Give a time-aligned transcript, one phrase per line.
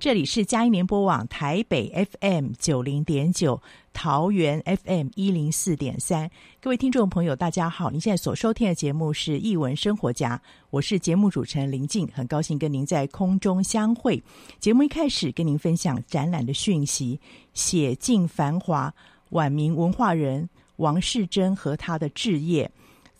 [0.00, 3.60] 这里是佳音联播网台北 FM 九零点九，
[3.92, 6.30] 桃园 FM 一零四点三。
[6.58, 7.90] 各位听众朋友，大家好！
[7.90, 10.38] 您现在所收听的节目是《艺文生活家》，
[10.70, 14.22] 我是节目主持人林静，很高兴跟您在空中相会。
[14.58, 17.20] 节目一开始跟您分享展览的讯息：
[17.52, 18.94] 写尽繁华，
[19.28, 22.70] 晚明文化人王世贞和他的志业。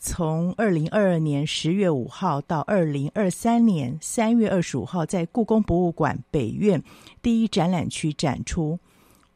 [0.03, 6.81] 从二零二二年十月五号到二零二三年三月二十五号，在故宫博物馆北院
[7.21, 8.79] 第一展览区展出。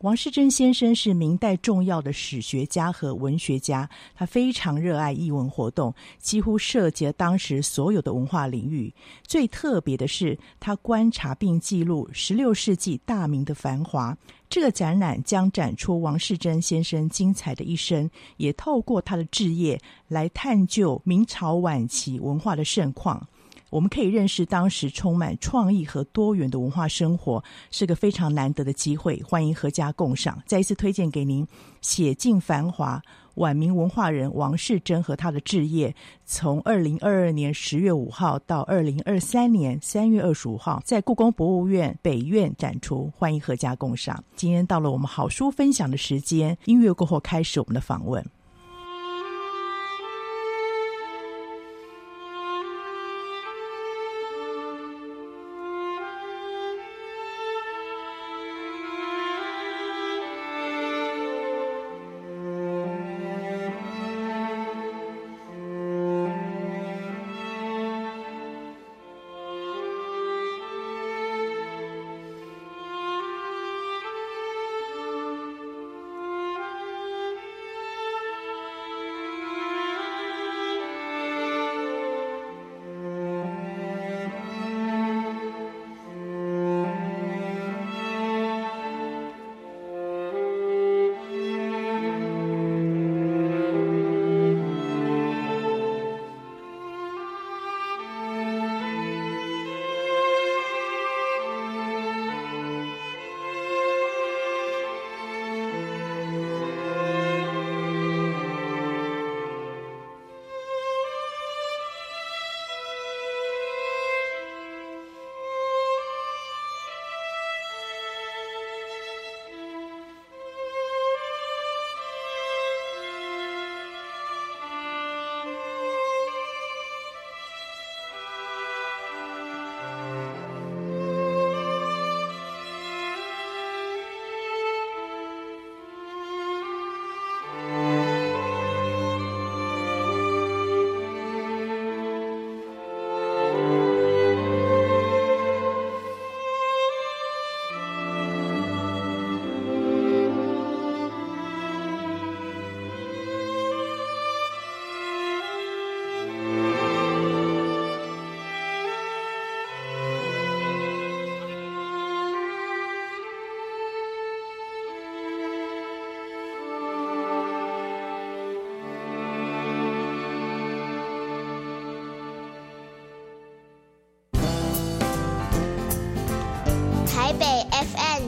[0.05, 8.93] 王世贞先生是明代重要的史学家和文学家，他非常热爱艺文活动，几乎涉及了当时所有的文化领域。
[9.25, 14.15] 最特别的是，他观察并记录十六世纪大明的繁华。
[14.47, 23.27] 这个展览将展出王世贞先生精彩的一生，也透过他的志业来探究明朝晚期文化的盛况。
[23.75, 29.21] 我们可以认识当时充满创意和多元的文化生活，是个非常难得的机会。
[29.21, 30.41] 欢迎阖家共赏。
[30.45, 31.45] 再一次推荐给您
[31.81, 33.03] 《写尽繁华》。
[33.33, 35.93] 晚明文化人王世贞和他的志业，
[36.23, 44.23] 从二零二二年十月五号到二零二三年三月二十五号，在故宫博物院北院展出，欢迎阖家共赏。
[44.37, 48.25] 今天到了我们好书分享的时间，音乐过后开始我们的访问。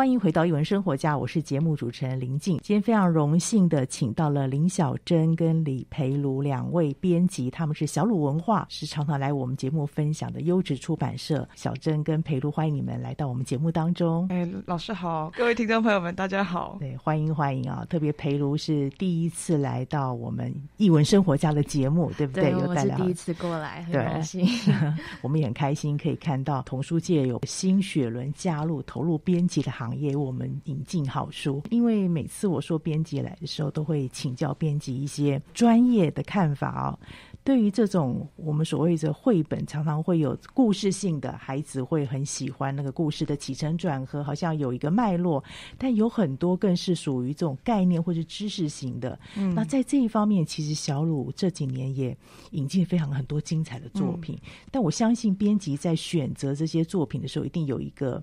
[0.00, 2.56] 欢迎回到艺文生活家，我是节目主持人林静。
[2.62, 11.46] 今天非常荣幸的请到了林小珍跟李培儒两位编辑，他们是小鲁文化，是常常来我们节目分享的优质出版社。
[11.54, 14.26] 小珍跟培儒，欢迎你们来到我们节目当中。
[14.30, 16.78] 哎，老师好，各位听众朋友们，大家好。
[16.80, 17.84] 对，欢迎欢迎啊！
[17.90, 22.44] 特别培儒是第一次来到我们艺文生活家的节目，对不 对？
[22.44, 24.48] 对，有带来我是第一次过来，很荣幸。
[25.20, 31.62] 我们也很开心可以看到童书界有新血轮加入，投入编辑的行业，我们引进好书。
[31.70, 36.98] 因为每次我说编辑来的时候，都会请教编辑一些专业的看法哦。
[37.42, 45.42] 对于这种我们所谓的绘本，常常会有故事性的，孩子会很喜欢那个故事的起承转合，好像有一个脉络。
[45.78, 49.18] 但有很多更是属于这种概念或是知识型的。
[49.36, 52.14] 嗯，那在这一方面，其实小鲁这几年也
[52.50, 54.38] 引进非常很多精彩的作品。
[54.70, 58.22] 但我相信编辑在选择这些作品的时候，一定有一个。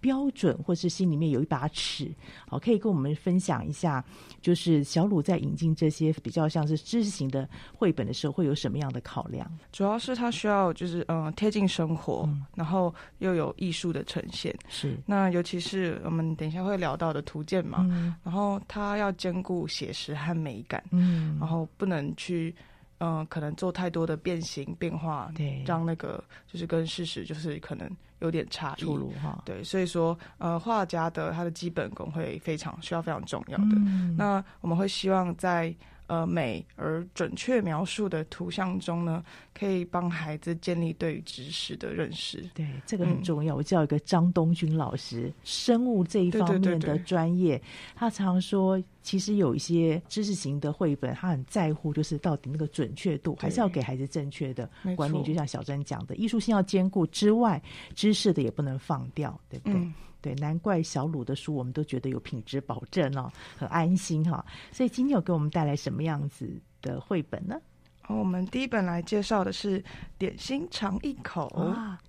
[0.00, 2.10] 标准，或是心里面有一把尺，
[2.46, 4.04] 好，可以跟我们分享一下，
[4.40, 9.50] 就是小鲁在引进这些比较像是知识型的绘本的时候，会有什么样的考量？
[9.72, 14.54] 主要是它需要就是嗯贴近生活，嗯，然后又有艺术的呈现。
[14.68, 22.54] 是，那尤其是我们等一下会聊到的图鉴嘛，嗯，然后它要兼顾写实和美感，嗯，然后不能去。
[22.98, 27.90] 嗯、呃，可能做太多的变形变化，对，让那个就是跟事实就是可能
[28.20, 29.42] 有点差异，出入哈。
[29.44, 33.74] 对，所以说呃，画家的他的基本功会非常需要非常重要的。
[33.76, 35.74] 嗯、那我们会希望在。
[36.08, 39.22] 呃，美而准确描述的图像中呢，
[39.52, 42.42] 可以帮孩子建立对于知识的认识。
[42.54, 43.54] 对，这个很重要。
[43.54, 47.62] 嗯、我叫一个张东君老师，生物这一方面的专业，对对对对，
[47.94, 55.22] 他常说，其实有一些知识型的绘本，他很在乎，就是到底那个准确度，还是要给孩子正确的管理。
[55.22, 57.62] 就像小珍讲的，艺术性要兼顾之外，
[57.94, 59.78] 知识的也不能放掉，对不对？
[59.78, 64.44] 嗯对，难怪小鲁的书我们都觉得有品质保证哦，很安心哈。
[64.72, 67.60] 所以今天有给我们带来什么样子的绘本呢？
[68.08, 69.78] 我们第一本来介绍的是
[70.16, 71.46] 《点心尝一口》，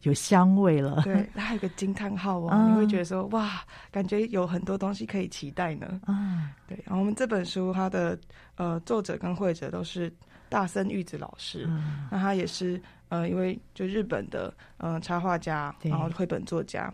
[0.04, 1.02] 有香味了。
[1.04, 3.62] 对，还有一个惊叹号哦，嗯、你会觉得说哇，
[3.92, 6.00] 感觉有很多东西可以期待呢。
[6.08, 6.82] 嗯，对。
[6.86, 8.18] 然后我们这本书它的
[8.56, 10.10] 呃作者跟绘者都是
[10.48, 16.90] 大森玉子老师，嗯、那他也是呃一位就日本的呃插画家，然后绘本作家。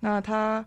[0.00, 0.64] 那他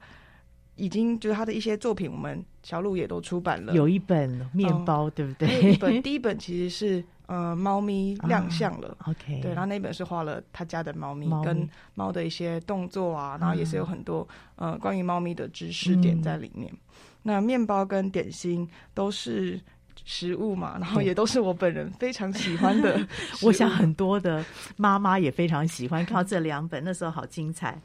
[0.76, 3.74] 已经就是他的一些作品，我们小鹿也都出版了。
[3.74, 5.74] 有一本面包，嗯、对不对？
[5.74, 8.96] 一本第一本其实是呃猫咪亮相了。
[9.00, 16.72] 啊、OK，对，然后那本是画了他家的猫咪，跟猫的一些动作啊，然后也是有很多、嗯、呃关于猫咪的知识点在里面。
[16.74, 16.80] 嗯、
[17.24, 19.60] 那面包跟点心都是
[20.04, 23.00] 食物嘛，然后也都是我本人非常喜欢的。
[23.44, 24.44] 我想很多的
[24.78, 27.80] 妈妈也非常喜欢看到这两本，那时候好精彩。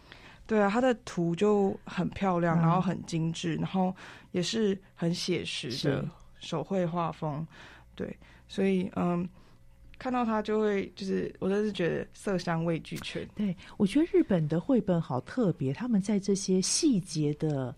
[0.46, 3.92] 对啊，它的图就很漂亮，然后很精致，嗯、然后
[4.30, 6.08] 也是很写实的
[6.38, 7.44] 手绘画风。
[7.96, 8.16] 对，
[8.46, 9.28] 所以嗯，
[9.98, 13.26] 看到它就会就是，我真是觉得色香味俱全。
[13.34, 17.74] 对，我觉得日本的绘本好特别，他们在这些细节的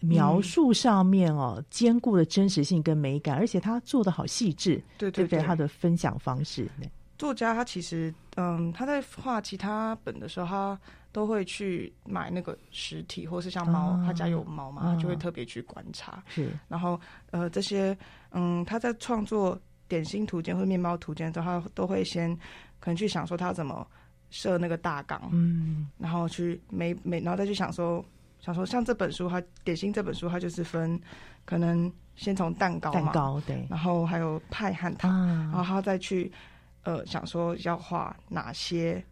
[0.00, 4.82] 描述上面哦，嗯、兼顾了真实性跟美感，而且他做的好细致。
[4.98, 6.68] 对对对，他的分享方式。
[7.16, 10.80] 作家他其实嗯，他在画其他本的时候，他。
[11.12, 16.24] 都会去买那个实体，或是像猫，啊、他家有猫嘛，就会特别去观察。
[16.26, 16.98] 是，然后
[17.30, 17.94] 呃，这些
[18.30, 22.34] 嗯，他在创作点心图鉴或者面包图鉴的时候，他都会先
[22.80, 23.86] 可能去想说他怎么
[24.30, 28.02] 设那个大纲，嗯，然后去每每，然后再去想说
[28.40, 30.98] 想说像这本书，他点心这本书，它就是分
[31.44, 36.32] 可能先从蛋糕嘛，蛋糕对，然后还有派和糖，啊、然后他再去
[36.84, 39.04] 呃想说要画哪些。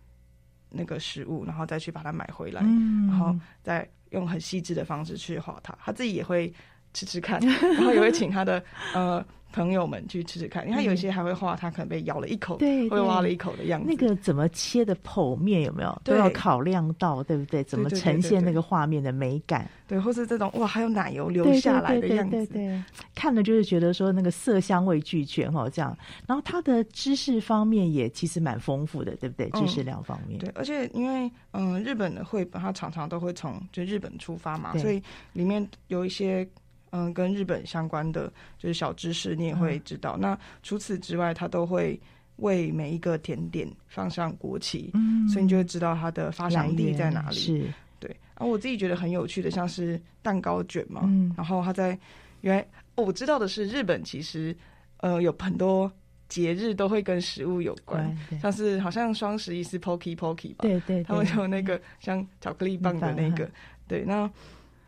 [0.70, 5.76] 那个食物，然后再去把它买回来，嗯、然后再用很细致的方式去画它。
[5.84, 6.52] 他自己也会
[6.92, 7.40] 吃吃看，
[7.76, 8.62] 然后也会请他的
[8.94, 9.24] 呃。
[9.52, 13.86] 朋友们去吃吃看，因为他有一些还会画，他可能被咬了一口，对，会挖了一口的样子。
[13.88, 17.64] 那个怎么切的剖面有没有都要考量到，对不对？
[17.64, 19.68] 怎么呈现那个画面的美感？
[19.88, 25.98] 对，或是这种哇，还有奶油流下来的样子，对对对，看了就是觉得说那个色香味俱全哦，这样。
[26.28, 29.50] 然后他的知识方面也其实蛮丰富的，对不对？
[29.50, 30.48] 知识量方面，对。
[30.54, 36.48] 而且因为嗯，日本的绘本它常常都会从就日本出发嘛，所以里面有一些。
[36.90, 40.16] 嗯，跟日本相关的就是小知识，你也会知道。
[40.16, 41.98] 嗯、那除此之外，他都会
[42.36, 47.36] 为每一个甜点放上国旗，嗯，所以你就会知道它的发祥地在哪里。
[47.36, 48.10] 是，对。
[48.34, 51.96] 然后我自己觉得很有趣的，像是蛋糕卷嘛，嗯，然后他在
[52.40, 52.66] 原来、
[52.96, 54.56] 哦、我知道的是，日本其实
[54.96, 55.90] 呃有很多
[56.28, 63.48] 节日都会跟食物有关，像是好像双十一是 Pocky Pocky 吧，对，对对，他们有那个像巧克力棒的那个，
[63.86, 64.28] 对，那。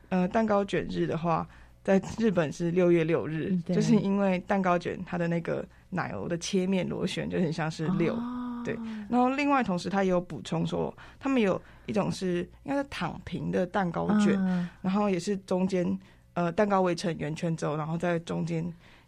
[0.09, 1.49] 呃，蛋糕卷日的话，
[1.83, 8.15] 在日本是六月六日，就是因为蛋糕卷它的那个奶油的切面螺旋就很像是六。
[8.15, 15.99] 哦对，然后另外同时他也有补充说，他们有一种是应该是躺平的蛋糕卷，嗯、然后也是中间
[16.35, 18.65] 呃蛋糕围成圆圈之后，然后在中间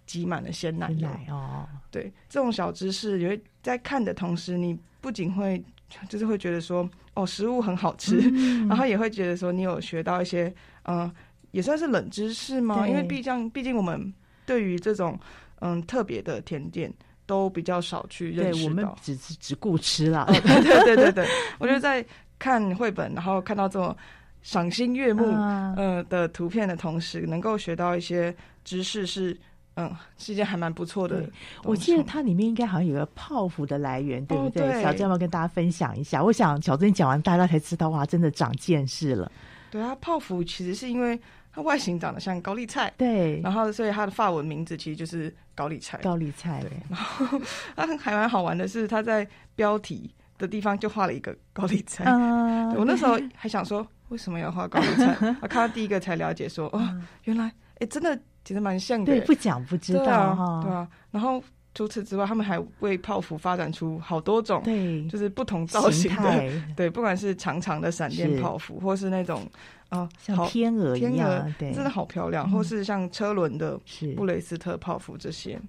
[0.06, 1.64] 挤满了鲜奶油奶哦。
[1.88, 5.62] 对，这种小知识，因为在看的同时，你不仅会
[6.08, 10.52] 就是会觉得说哦食物很好吃，嗯、 然后也会觉得说你有学到一些
[10.82, 11.14] 嗯、呃、
[11.54, 12.86] 也算是冷知识吗？
[12.86, 14.12] 因为毕竟毕竟我们
[14.44, 15.18] 对于这种
[15.60, 16.92] 嗯特别的甜点。
[17.26, 20.26] 都比较少去认识到，对，我们只只只顾吃啦。
[20.84, 21.26] 对对对
[21.58, 22.04] 我觉得在
[22.38, 23.96] 看绘本，然后看到这种
[24.42, 25.24] 赏心悦目
[25.74, 29.34] 呃的图片的同时，能够学到一些知识是
[29.76, 31.24] 嗯是一件还蛮不错的。
[31.62, 34.82] 我记得它里面应该好像有个泡芙的来源，对不对？
[34.82, 36.22] 小珍要不要跟大家分享一下？
[36.22, 39.32] 我想小珍讲完，大家才知道哇，真的长见识了。
[39.70, 41.18] 对啊，泡芙其实是因为。
[41.54, 45.96] 它外形长得像高丽菜，对，然后所以它的法文名字其实就是高丽菜。
[46.02, 46.70] 高丽菜，对。
[46.88, 47.38] 然后
[47.76, 52.02] 它还蛮好玩的是，它在标题的地方就画了一个高丽菜。
[52.06, 55.16] 嗯，我那时候还想说，为什么要画高丽菜？
[55.40, 59.12] 我看到第一个才了解说，哦，原来，哎，真的其实蛮像的。
[59.12, 60.60] 对，不讲不知道哈。
[60.60, 60.88] 对啊。
[61.12, 61.40] 然后
[61.72, 69.48] 除此之外，他们还为泡芙发展出好多种，对，就是不同造型的，对，不管是长长的闪电泡芙，或是那种。
[69.94, 72.50] 哦，像天鹅一样，对，真的好漂亮。
[72.50, 73.78] 或是像车轮的
[74.16, 75.60] 布雷斯特泡芙这些，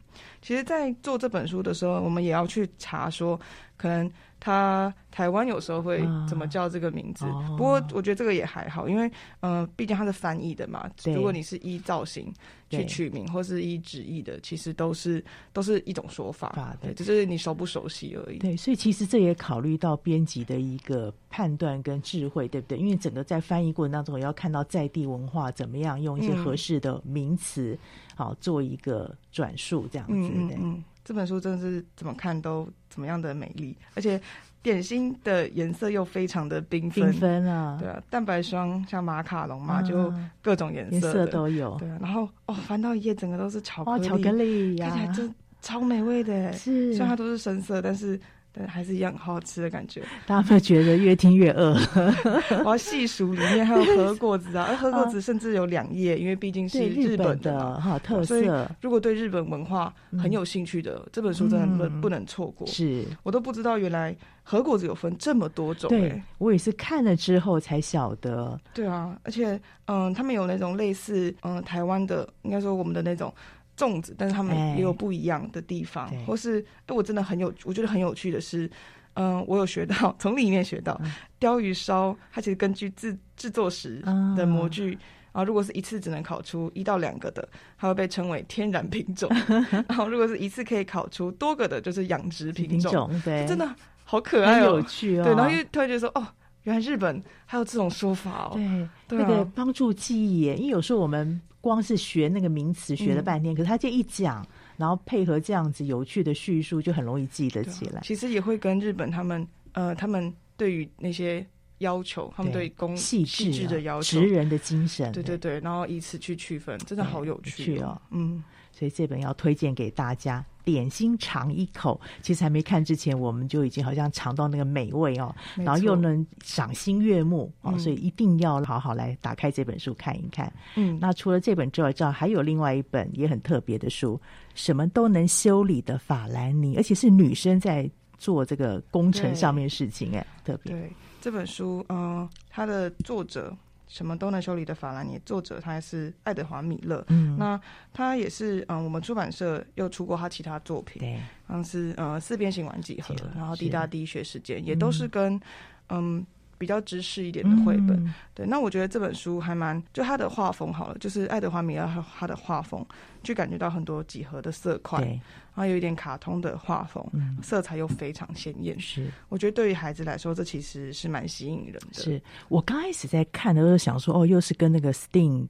[0.42, 3.40] 其实，在做这本书的时候，我们也要去查说，
[3.78, 4.12] 可能。
[4.46, 7.26] 他台湾有时候会怎么叫这个名字？
[7.58, 10.88] 不过我觉得这个也还好，因为嗯，毕、呃、竟它是翻译的嘛。
[11.04, 12.32] 对如果你是依造型
[12.70, 16.50] 去取名，或是依直译的，其实都是都是一种说法。
[16.50, 18.38] 啊、对，就是你熟不熟悉而已。
[18.38, 22.78] 对，所以其实这也考虑到编辑的一个判断跟智慧，对不对？
[22.78, 27.76] 因为整个在翻译过程当中，也要看到在地文化怎么样用一些合适的名词，
[28.14, 30.14] 好、嗯、做一个转述，这样子。
[30.14, 34.20] 嗯这本书真的是怎么看都怎么样的美丽，而且
[34.62, 37.14] 点心的颜色又非常的缤纷。
[37.14, 41.78] 缤纷啊，对啊，蛋白霜像马卡龙嘛，嗯、就各种颜色，色都有。
[41.78, 46.52] 对啊，然后哦，翻到一页整个都是巧克力，巧克力呀，看起来真超美味的。
[46.52, 48.20] 是，虽然它都是深色，但是。
[48.56, 50.02] 对，还是一样好好吃的感觉。
[50.26, 51.78] 大家会觉得越听越饿。
[52.64, 58.72] 我要细数里面还有和果子啊，而和果子甚至有两页，因为毕竟是日本的哈特色。
[58.80, 62.66] 如果对日本文化很有兴趣的，这本书真的不不能错过。
[62.66, 65.90] 是我都不知道原来和果子有分这么多种。
[65.90, 68.58] 对，我也是看了之后才晓得。
[68.74, 73.34] 对啊，而且嗯，他们有那种类似嗯台湾的，应该说我们的那种。
[73.78, 78.70] 粽子，但是他们也有不一样的地方，欸、或是哎，我真的很有，我觉得很有趣的是，
[79.16, 81.00] 嗯，我有学到， 从里面学到，
[81.40, 84.02] 鲷鱼烧，它其实根据制制作时
[84.36, 84.92] 的模具，
[85.32, 89.30] 然后，如果是一次只能烤出一到两个的，它会被称为天然品种，
[89.90, 93.70] 然后如果是一次可以烤出多个的，就是养殖品种，对，真的
[94.04, 96.26] 好可爱哦，有趣哦，对，然后又突然觉得说，哦，
[96.64, 101.42] 原来日本还有这种说法哦，对，对啊、那个帮助记忆耶，因为有时候我们。
[101.66, 104.46] 光是学那个名词学了半天，嗯、可是他这一讲，
[104.78, 108.00] 然后配合这样子有趣的叙述，就很容易记得起来。
[108.04, 111.44] 其实也会跟日本他们，呃，他们对于那些
[111.80, 118.00] 要求，他们对工细致的要求，职人的精神，对对对，然后以此去区分，真的好有趣哦。
[118.12, 120.46] 嗯，所以这本要推荐给大家。
[120.66, 130.52] 点心尝一口，其实还没看之前，我们就已经好像尝到那个美味哦，然后又能赏心悦目哦，嗯、所以一定要好好来打开这本书看一看。
[130.76, 134.20] 嗯，那除了这本之外，知道还有另外一本也很特别的书，
[134.56, 140.74] 什么都能修理的法兰尼，而且是女生在做这个工程上面事情，哎，特别。
[140.74, 140.92] 对
[141.22, 143.56] 这本书，嗯、呃，它的作者。
[143.96, 147.02] 什么都能修理的法兰尼，作者他还是爱德华米勒。
[147.08, 147.58] 嗯，那
[147.94, 155.40] 他也是嗯，我们出版社又出过他其他作品，对，像是呃四边形玩几何，然后滴答滴学时间，也都是跟
[155.88, 156.26] 嗯。
[156.56, 161.86] 嗯比较知识一点的绘本，嗯、对，那我觉得这本书还蛮，就他的画风好了，就是爱德华米勒
[162.18, 162.84] 他的画风，
[163.22, 165.10] 就感觉到很多几何的色块，对
[165.54, 168.80] 然后有一点卡通的画风，嗯、色彩又非常鲜艳。
[168.80, 172.02] 是，我觉得对于孩子来说，这其实是蛮吸引人的。
[172.02, 175.48] 是我刚开始在看的时候想说，哦，又是跟那个 STEAM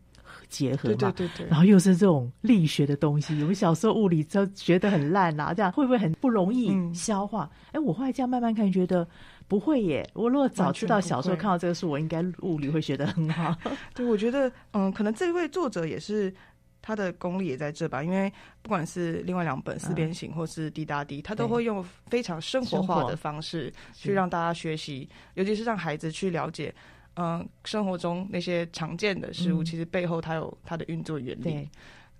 [0.50, 7.47] 结合嘛，对对对对，然后又是这种力学的东西，我们小时候物理都学得很烂啊，这样会不会很不容易消化？
[7.67, 9.07] 哎、嗯，我后来这样慢慢看，觉得。
[9.47, 10.07] 不会耶！
[10.13, 13.55] 我如果早知道小时候看到这个书，我应该物理会学得很好。
[13.93, 16.33] 对，我觉得，嗯，可能这位作者也是
[16.81, 26.73] 他的功力也在这吧，因为不管是另外两本四边形或是滴答滴，他都会用非常生活化的方式去让大家学习，尤其是让孩子去了解，
[27.15, 31.43] 嗯、呃，生活中那些常见的事物，嗯、其实背后它有它的运作原理。
[31.43, 31.69] 对，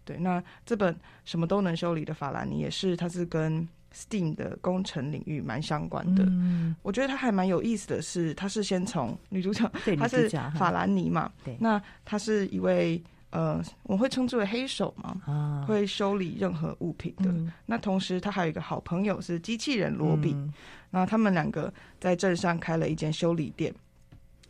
[0.06, 6.24] 对，那这本什么都能修理的法兰尼也是，它是跟 STEAM 的工程领域蛮相关的。
[6.28, 13.02] 嗯，我觉得他还蛮有意思的是，他是先从女主角，对，她是法兰尼嘛，对，那她是一位。
[13.32, 17.26] 呃，我会称之为黑手嘛，啊、会修理任何物品的。
[17.26, 20.32] 嗯、那同时，他还有一个好朋友是机器人罗比。
[20.32, 20.54] 嗯、
[20.90, 23.74] 那他们两个在镇上开了一间修理店。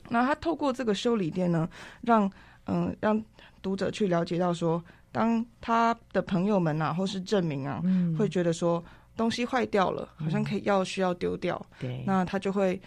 [0.07, 1.67] 那他透过这个修理店呢，
[2.01, 2.29] 让
[2.65, 3.25] 嗯、呃、让
[3.59, 8.83] 读者去了解到说，当他的朋友们啊，或是证明啊，嗯、会觉得说
[9.15, 11.63] 东西坏掉了，好像可以要需要丢掉。
[11.79, 12.81] 对、嗯，那他就会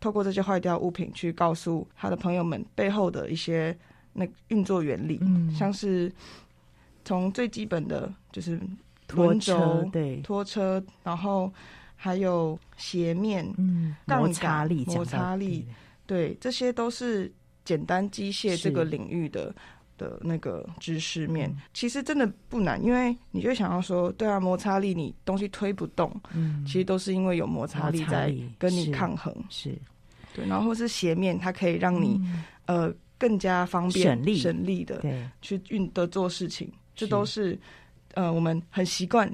[0.00, 3.76] 透过这些坏掉物品去告诉他的朋友们背后的一些。
[4.16, 6.08] 那运作原理，嗯，像是
[7.04, 8.56] 从最基本的就是
[9.08, 11.52] 轮轴，对，拖车，然后
[11.96, 15.66] 还有斜面，嗯，摩擦力，摩擦力，
[16.06, 17.28] 对，这些都是
[17.64, 19.52] 简单机械这个领域的
[19.98, 21.54] 的那个知识面。
[21.72, 29.76] 其实真的不难，因为你就想要说，对啊，摩擦力，你东西推不动，嗯，其实都是因为有摩擦力在跟你抗衡，是。
[30.34, 32.20] 对，然后是斜面，它可以让你
[32.66, 32.92] 呃。
[33.16, 35.02] 更加方便、省力、省力的
[35.40, 37.58] 去运的做事情，这都是
[38.14, 39.26] 呃我们很习惯。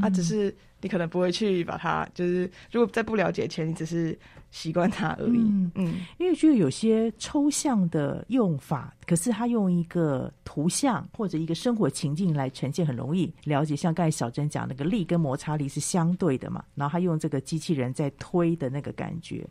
[0.00, 4.18] 啊，只是你可能不会去把它，就是如果在不了解前，你只是
[4.50, 5.38] 习惯它而已。
[5.38, 13.76] 嗯，嗯，因为就有些抽象的用法，可是他用一个图像或者一个生活情境来呈现，很容易了解。
[13.76, 19.46] 像刚才小珍讲那个力跟摩擦力是相对的嘛，然后他用这个机器人在推的那个感觉，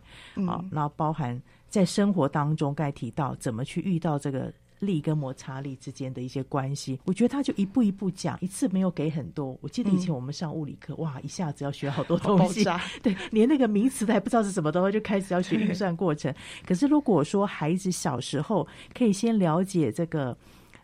[0.46, 1.42] 好，然后包含。
[1.68, 9.58] 在生活当中，该提到怎么去遇到这个力跟摩擦力之间的一些关系，我觉得他就一步一步讲，一次没有给很多。
[9.62, 12.64] 我记得以前我们上物理课，嗯、哇，一下子要学好多东西，
[13.02, 16.34] 对，连那个名词都还不知道是什么东西，就开始要学运算过程。
[16.66, 20.38] 可是如果说孩子小时候可以先了解这个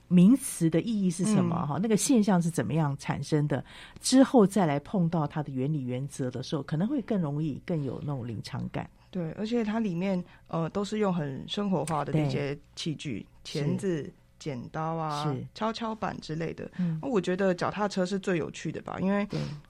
[0.07, 3.63] 名词的意义是什么，哈、嗯，那个现象是怎么样产生的，
[3.99, 8.89] 之后再来碰到它的原理原则的时候，可能会更容易，更有那种临场感。
[9.11, 16.71] 对，而且它里面呃都是用很生活化的那些器具，钳子、剪刀啊、是跷跷板之类的。
[16.79, 19.27] 嗯，我觉得脚踏车是最有趣的吧，因为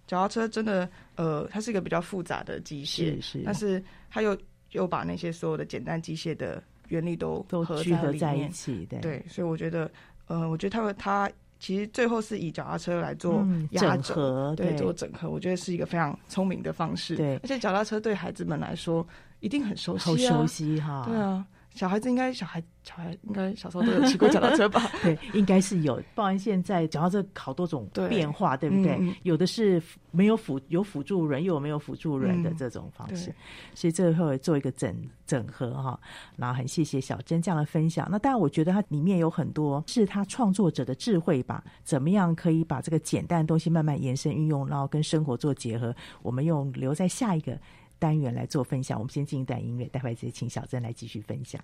[0.07, 4.37] 脚踏车真的呃，它是一个比较复杂的机械，是是，但是它又
[4.71, 9.89] 又把那些所有的简单机械的原理都都聚合在一起，对，对，所以我觉得
[10.27, 17.15] 呃，我觉得他们他其实最后是以脚踏车来做压整合，对，做整合，我觉得是一个非常聪明的方式。
[17.15, 19.05] 对，而且脚踏车对孩子们来说。
[19.41, 21.03] 一定很熟悉，啊，好熟悉哈。
[21.05, 24.89] 对啊，小孩子应该小孩小孩应该小时候都有骑过脚踏车吧？
[25.03, 26.01] 对，应该是有。
[26.15, 28.97] 不然现在脚踏车好多种变化，对，对不对？
[28.99, 33.29] 嗯、有的是没有辅有辅助人，又有没有辅助人的这种方式。
[33.29, 33.35] 嗯、
[33.73, 35.99] 所以这会做一个整整合哈。
[36.35, 38.07] 然后很谢谢小珍这样的分享。
[38.11, 41.63] 那当然，我觉得它里面有很多是他创作者的智慧吧？
[41.83, 45.95] 怎么样可以把这个简单的东西慢慢延伸运用，然后跟生活做结合？
[46.21, 47.57] 我们用留在下一个。
[48.01, 51.63] 单元来做分享，我们先进一段音乐，待会直接请小珍来继续分享。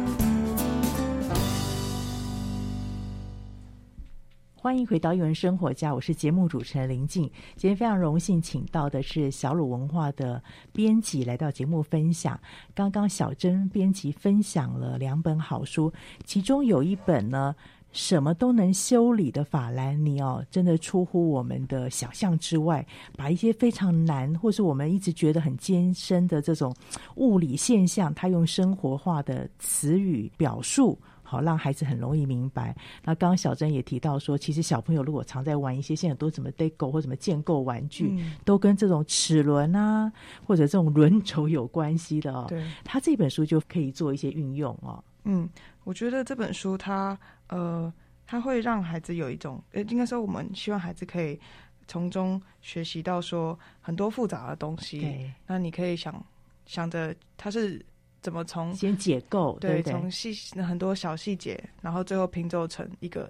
[4.61, 7.23] 欢迎回到《艺文生活家》，我是节目主持人林静。
[7.55, 10.39] 今天非常荣幸请到的是小鲁文化的
[10.71, 12.39] 编辑来到节目分享。
[12.75, 15.91] 刚刚小珍编辑分享了两本好书，
[16.25, 17.55] 其中有一本呢，
[17.91, 22.85] 什么都能修理的法兰尼哦，真的出乎我们的想象之外，
[23.17, 26.71] 把一些非常难或是我们一直觉得很艰深的这种
[27.15, 30.95] 物理现象，他用生活化的词语表述。
[31.31, 32.75] 好，让孩子很容易明白。
[33.05, 40.11] 那刚刚小珍也提到说，其实小朋友如果常在玩一些现在都什么 Lego 或什么建构玩具，嗯，都跟这种齿轮啊
[40.45, 42.47] 或者这种轮轴有关系的哦。
[42.49, 45.01] 对，他这本书就可以做一些运用哦。
[45.23, 45.49] 嗯，
[45.85, 47.17] 我觉得这本书它
[47.47, 47.93] 呃，
[48.27, 51.39] 它会让孩子有一种呃，应该说我们希望孩子可以
[51.87, 55.31] 从中学习到说很多复杂的东西。
[55.47, 56.21] 那你可以想
[56.65, 57.85] 想着它是。
[58.21, 59.57] 怎么从先解构？
[59.59, 60.31] 对，从细
[60.61, 63.27] 很多小细节，然后最后拼凑成一个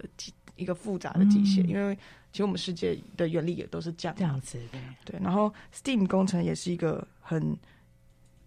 [0.57, 1.69] 一个复杂的机械，嗯。
[1.69, 1.95] 因为
[2.33, 4.77] 其实我们世界的原理也都是这样，这样子的。
[5.05, 7.57] 对，然后 STEAM 工程也是一个很，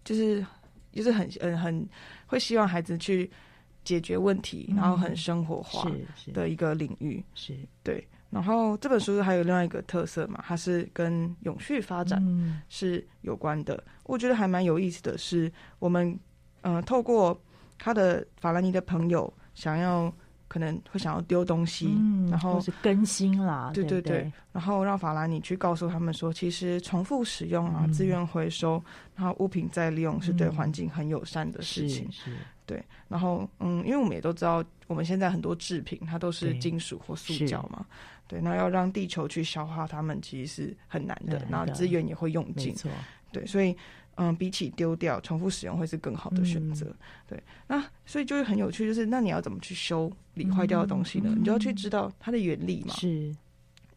[0.03, 0.45] 就是
[0.91, 1.89] 就是很嗯很
[2.27, 3.29] 会希望孩子去
[3.83, 5.91] 解决问题，嗯，然后很生活化
[6.31, 7.23] 的一个领域。
[7.33, 8.07] 是，对。
[8.29, 12.21] 然后这本书还有另外一个特色嘛，它是跟永续发展
[12.69, 13.73] 是有关的。
[13.75, 16.19] 嗯，我觉得还蛮有意思的是，我们。
[16.65, 17.39] 嗯、呃，透过
[17.77, 20.11] 他的法兰尼的朋友想要
[20.47, 28.81] 可能会想要丢东西，嗯、然后是更新啦，对对对，对对，然后让法兰尼去告诉他们说，其实重复使用啊，资、嗯、源回收，
[29.15, 32.05] 然后物品再利用是对环境很友善的事情。
[32.07, 32.83] 嗯、是，是，对。
[33.07, 37.85] 然后嗯，因为我们也都知道，我们现在很多制品它都是金属或塑胶嘛，
[38.27, 42.73] 对，那要让地球去消化它们，其实是很难的，然后资源也会用尽，
[43.31, 43.75] 对，所以。
[44.15, 46.85] 嗯，比起丢掉，重复使用会是更好的选择。
[46.85, 46.95] 嗯。
[47.27, 51.29] 对，那所以就是很有趣，就是那你要怎么去修理坏掉的东西呢？
[51.33, 51.39] 嗯。
[51.39, 52.93] 你就要去知道它的原理嘛。
[52.93, 53.35] 是，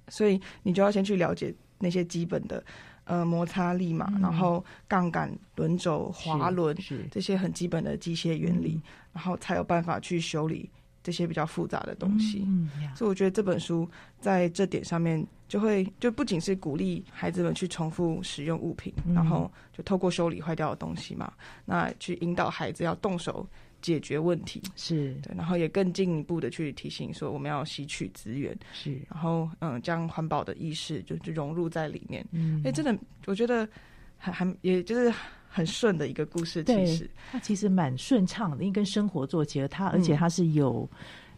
[0.09, 2.65] 所以你就要先去了解那些基本的
[3.05, 6.77] 呃摩擦力嘛，嗯，然后杠杆、轮轴、滑轮
[7.11, 8.83] 这些很基本的机械原理，嗯，
[9.15, 10.69] 然后才有办法去修理。
[11.09, 13.89] 这些比较复杂的东西，嗯嗯，所以我觉得这本书
[14.21, 21.33] 在这点上面就会就不仅是鼓励孩子们去重复使用物品，嗯，然后就透过修理坏掉的东西嘛，
[21.65, 23.49] 那去引导孩子要动手
[23.81, 25.15] 解决问题，是。
[25.23, 32.95] 对，然后也更进一步的去提醒说我们要吸取资源，是，然后嗯，将环保的意识就就融入在里面，嗯，哎，真的
[33.25, 33.67] 我觉得
[34.19, 35.11] 还还也就是。
[35.59, 37.11] 很顺的一个故事，其实。
[37.33, 40.89] 它其实蛮顺畅的，因为跟生活做结合，它而且它是有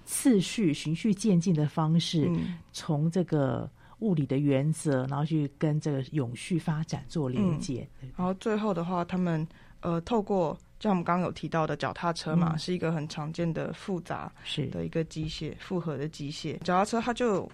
[0.04, 3.68] 次序、循序渐进的方式，嗯，从这个
[4.00, 8.10] 物理的原则，然后去跟这个永续发展做连接，嗯。
[8.16, 9.46] 然后最后的话，他们
[9.80, 14.66] 呃，透过像我们刚刚有提到的脚踏车嘛，嗯，是一个很常见的复杂是。
[14.66, 17.50] 的一个机械复合的机械，脚踏车它就。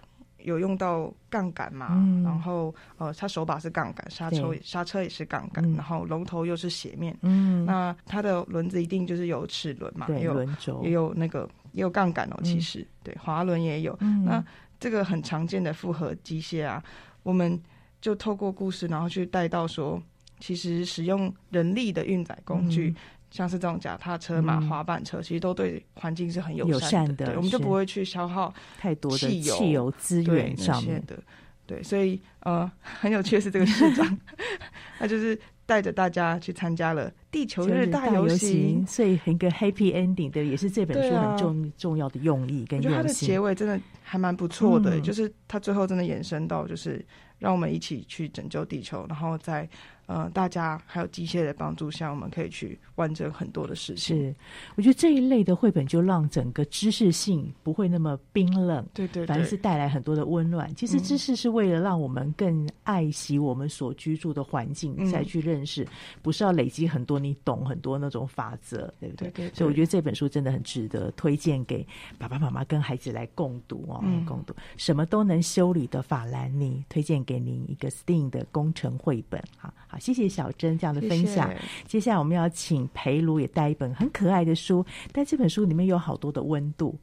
[0.46, 2.22] 有用到杠杆嘛、嗯？
[2.22, 7.16] 然后呃，它手把是杠杆，刹车刹车也是杠杆、嗯，然后龙头又是斜面。
[7.22, 10.08] 嗯，那它的轮子一定就是有齿轮嘛？
[10.08, 12.40] 有轮轴，也有那个也有杠杆哦。
[12.44, 14.24] 其实、嗯、对，滑轮也有、嗯。
[14.24, 14.44] 那
[14.78, 16.80] 这个很常见的复合机械啊，
[17.24, 17.60] 我们
[18.00, 20.00] 就透过故事，然后去带到说，
[20.38, 22.90] 其实使用人力的运载工具。
[22.90, 22.96] 嗯
[23.30, 31.02] 像是这种脚踏车嘛、嗯、滑板车，其实都对环境是很友善的，善的对，我们就不会去消耗太多的汽油资源上面。
[31.06, 31.18] 的。
[31.66, 34.18] 对，所以呃， 很有趣的是这个市长，
[35.00, 35.36] 他就是
[35.66, 47.04] 带着大家去参加了地球日大游行，所以一个 happy ending 的，也是这本书很重、啊、重要的用意跟他的结尾真的还蛮不错的、嗯，就是他最后真的延伸到，就是
[47.40, 49.68] 让我们一起去拯救地球，然后在。
[50.06, 54.16] 呃，大家还有机械的帮助下，我们可以去完成很多的事情。
[54.16, 54.34] 是，
[54.76, 60.72] 我觉得这一类的绘本就让整个知识性不会那么冰冷，对对，对，反而是带来很多的温暖。
[60.76, 65.84] 其实知识是为了让我们更爱惜我们所居住的环境，嗯、再去认识，
[66.22, 69.28] 不是要累积很多你懂很多那种法则，对不对？
[69.28, 69.54] 对，对，对。
[69.54, 71.84] 所以我觉得这本书真的很值得推荐给
[72.16, 79.74] 爸爸妈妈跟孩子来共读哦，嗯、共读什么都能修理的法兰尼，推荐给您一个 STEAM 的工程绘本，好。
[79.98, 81.48] 谢谢小珍这样的分享。
[81.50, 81.62] 谢谢。
[81.86, 86.98] 接下来我们要请培鲁也带一本很可爱的书，但这本书里面有好多的温度。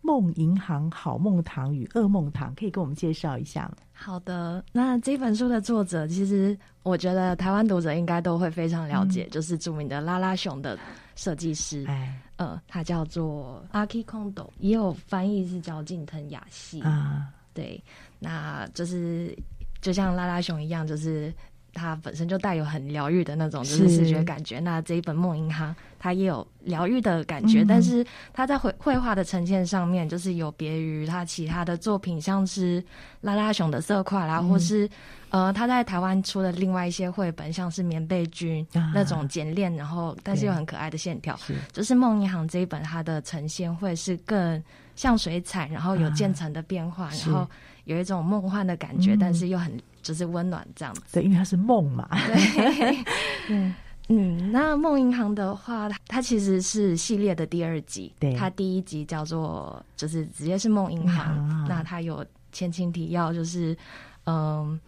[0.00, 3.74] 梦银行好梦堂与噩梦堂，可以跟我们介绍一下吗？
[3.92, 10.78] 好的，那这本书的作者，其实我觉得台湾读者应该都会非常了解，嗯、就是著名的拉拉熊的
[11.16, 17.28] 设计师，哎，呃，他叫做 Aki Kondo，也有翻译是叫近藤雅系啊。
[17.52, 17.82] 对，
[18.20, 19.36] 那就是
[19.80, 21.34] 就像拉拉熊一样，就是。
[21.78, 32.82] 它本身就带有很疗愈的那种就是视觉感觉，那这一本梦银行它也有疗愈的感觉，嗯、但是它在绘绘画的呈现上面，就是有别于它其他的作品，像是
[33.20, 34.90] 拉拉熊的色块啦，嗯、或是
[35.30, 41.54] 呃，他在台湾出的另外一些绘本，像是棉被君、啊、那种简练，然后但是又很可爱的线条，是。
[41.70, 44.62] 就是梦银行这一本它的呈现会是更
[44.96, 47.46] 像水彩，然后有渐层的变化，啊、然后
[47.84, 49.78] 有一种梦幻的感觉，嗯、但是又很。
[50.02, 52.08] 就是温暖这样子，对，因为它是梦嘛。
[52.10, 53.04] 对，
[53.50, 53.74] 嗯
[54.08, 54.52] 嗯。
[54.52, 58.12] 那梦银行的话，它其实是系列的第二集。
[58.18, 61.36] 对，它第一集叫做就是直接是梦银行。
[61.48, 63.76] 啊、那它有前情提要，就是
[64.24, 64.78] 嗯，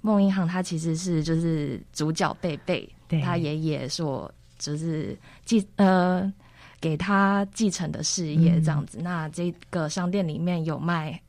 [0.00, 6.32] 梦银行它其实是就是主角贝贝，对他爷爷所就是继呃
[6.80, 8.98] 给他继承的事业这样子。
[8.98, 11.20] 嗯、那这个商店里面有卖。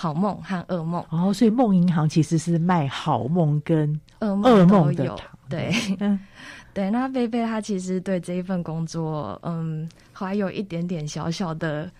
[0.00, 5.18] 好梦和噩梦哦，所以梦银行其实是卖好梦跟噩梦梦的糖。
[5.46, 6.18] 对， 嗯，
[6.72, 6.90] 对。
[6.90, 11.90] 那贝贝他其实对这一份工作，嗯，还有一点点小小的。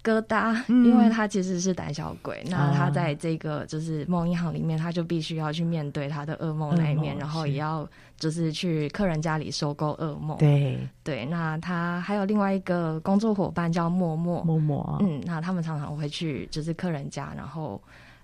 [0.00, 2.40] 疙瘩，因为他其实是胆小鬼。
[2.46, 7.86] 嗯、那他在这个就是梦银行里面，他就必须要去面对他的噩梦那一面，然后也要
[8.18, 10.36] 就是去客人家里收购噩梦。
[10.38, 14.98] 对对，那他还有另外一个工作伙伴叫默默，默默。
[15.00, 17.80] 嗯，那他们常常会去就是客人家，然后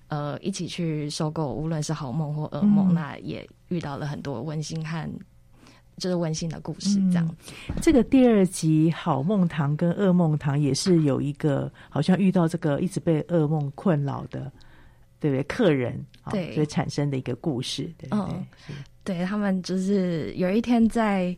[0.09, 2.91] 呃一起去收购，无论是好梦或噩梦。
[2.91, 5.09] 嗯、那也遇到了很多温馨和。
[5.97, 7.37] 就是温馨的故事，这样、
[7.69, 7.77] 嗯。
[7.81, 14.51] 这个第二集《好梦堂》跟《噩梦堂》也是有一个，好像遇到这个一直被噩梦困扰的，
[15.21, 15.43] 对不对？
[15.45, 18.35] 客人对，所以产生的一个故事，对不对？
[18.35, 21.37] 嗯、对他们就是有一天在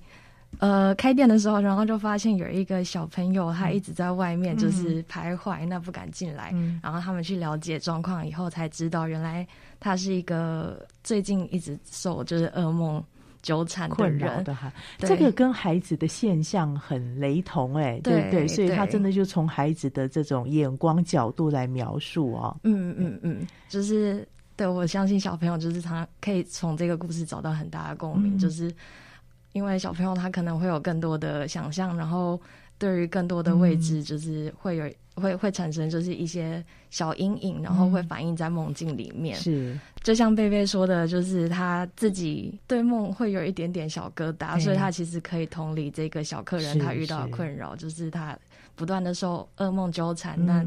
[0.59, 6.51] 呃开店的时候，然后就发现有一个小朋友他一直在外面就是徘徊，嗯、那不敢进来。
[6.55, 9.47] 嗯、然后他们去了解状况以后，才知道原来
[9.79, 13.05] 他是一个最近一直受就是噩梦。
[13.43, 18.49] 纠缠困扰的哈，这个跟孩子的现象很雷同哎，对不对？
[18.49, 22.57] 所以他真的就从孩子的这种眼光角度来描述哦。
[22.65, 24.27] 嗯嗯嗯，就是
[24.57, 28.73] 对，我相信小朋友就是他可以从这个故事找到很大的共鸣，就是
[29.53, 32.41] 因为小朋友他可能会有更多的想象，然后
[32.79, 34.91] 对于更多的未知，就是会有。
[35.19, 39.35] 会会产生就是一些小阴影，然后会反映在梦境里面。
[39.35, 48.39] 是，就像贝贝说的，就是他自己对梦会有一点点小疙瘩，所以他其实可以同理这个小客人他遇到的困扰，就是他
[48.75, 50.63] 不断的受噩梦纠缠，那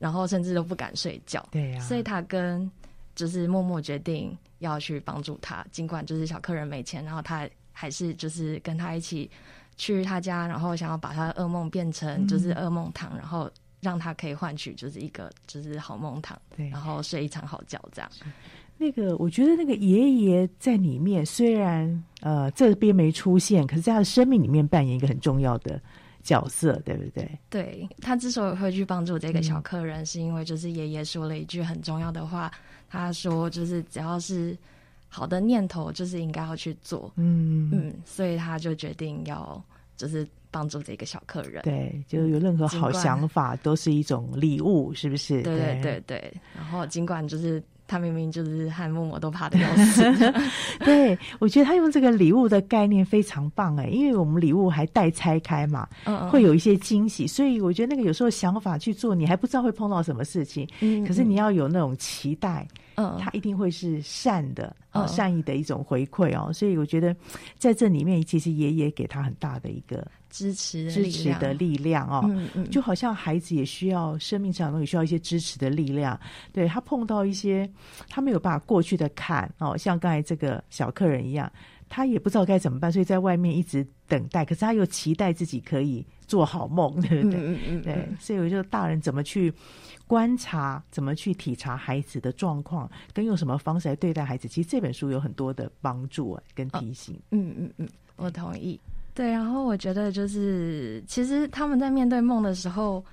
[0.00, 1.46] 然后甚至都不敢睡觉。
[1.52, 2.68] 对呀，所以他跟
[3.14, 9.30] 就是默默决定要去帮助他，尽管就是小客人没钱，然后他还是就是跟他一起
[9.76, 13.50] 去他家，然后想要把他的噩梦变成就是噩梦堂，然后。
[13.82, 18.08] 让他可以换取就是一个就是好梦堂，对，然后睡一场好觉，这样。
[18.78, 25.82] 那个我觉得那个爷爷在里面虽然呃这边没出现，可是在他的生命里面扮演一个很重要的
[26.22, 27.38] 角色，对不对？
[27.50, 32.50] 对，他之所以会去帮助这个小客人，嗯、是因为就是爷爷说了一句很重要的话，
[32.88, 34.56] 他说就是只要是
[35.08, 37.12] 好的念头，就是应该要去做。
[37.16, 39.62] 嗯嗯，所以他就决定要
[39.96, 40.26] 就是。
[40.54, 45.40] 帮助这个小客人，对，就有任何好想法都是一种礼物，是不是？
[45.40, 46.34] 对对对对。
[46.54, 50.02] 然后尽管就是他明明就是和默默都怕的要死，
[50.84, 62.66] 对，我觉得他用这个礼物的概念非常棒哎，因为我们礼物还待拆开嘛，嗯嗯，会有一些惊喜，所以我觉得那个有时候想法去做，你还不知道会碰到什么事情，嗯，可是你要有那种期待。
[62.96, 66.52] 嗯，他一定会是善的，嗯、善意的一种回馈哦。
[66.52, 67.16] 所以我觉得
[67.56, 72.22] 在这里面，其实爷爷给他很大的一个支持、支持的力量哦。
[72.24, 76.18] 嗯嗯，就好像孩子也需要生命上也需要一些支持的力量。
[76.52, 77.70] 对，他碰到一些
[78.08, 81.52] 他没有办法过去的坎哦，像刚才这个小客人一样，
[81.88, 84.44] 他也不知道该怎么办，所以在外面一直等待。
[84.44, 87.38] 可是他又期待自己可以做好梦，对不对？
[87.38, 87.82] 嗯嗯嗯。
[87.82, 89.52] 对，所以我觉得大人怎么去。
[90.08, 97.14] 观察怎么去体察孩子的状况，跟用什么方式来对待孩子，其实这本书有很多的帮助跟提醒。
[97.14, 98.78] 哦、嗯嗯嗯，我同意。
[99.14, 103.04] 对，然后我觉得就是，其实他们在面对梦的时候，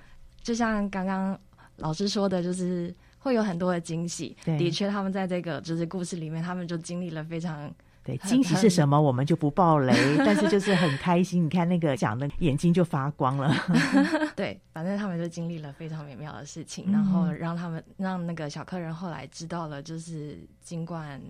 [0.42, 1.38] 就像刚刚
[1.76, 4.36] 老师说的，就是会有很多的惊喜。
[4.44, 7.70] 对的确，他们在这个就是故事里面，他们就经历了非常
[8.02, 9.92] 对，惊喜是什么我们就不爆雷，
[10.24, 11.44] 但是就是很开心。
[11.44, 13.54] 你看那个讲的眼睛就发光了。
[14.34, 21.20] 对，反正他们就经历了非常美妙的事情，嗯、然后让他们让那个小客人后来知道了，就是尽管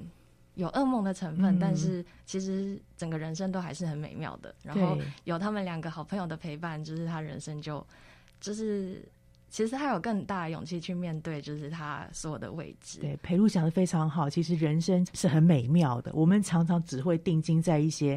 [0.60, 4.54] 有噩梦的成分，嗯、但是其实整个人生都还是很美妙的。
[4.62, 7.84] 然后有他们两个好朋友的陪伴，就是他人生就
[8.40, 9.02] 就是。
[9.52, 13.00] 其实他有更大的勇气去面对，就是他所有的未知。
[13.00, 14.30] 对，裴璐讲的非常好。
[14.30, 18.16] 其实人生是很美妙的，我们常常只会定睛在一些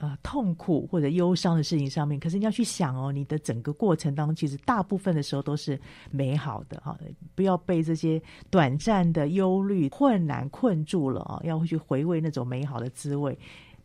[0.00, 2.18] 呃痛苦或者忧伤的事情上面。
[2.18, 5.78] 可是你要去想哦，你的整个过程当中，其实大部分的时候都是
[6.10, 6.98] 美好的哈。
[7.34, 11.40] 不要被这些短暂的忧虑、困难困住了啊！
[11.44, 13.38] 要去回味那种美好的滋味。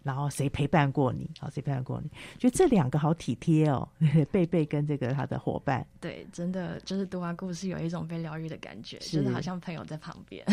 [0.05, 1.27] 然后谁陪伴过你？
[1.39, 2.07] 好，谁陪伴过你？
[2.37, 3.89] 觉得这两个好体贴哦，
[4.31, 5.83] 贝贝跟这个他的伙伴。
[5.99, 10.45] 对，真的就是读完故事有一种被疗愈的感觉，是就是好像朋友在旁边。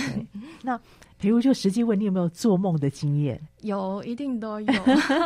[0.62, 0.81] 那
[1.19, 3.38] 比如就实际问你有没有做梦的经验？
[3.61, 4.73] 有，一定都有。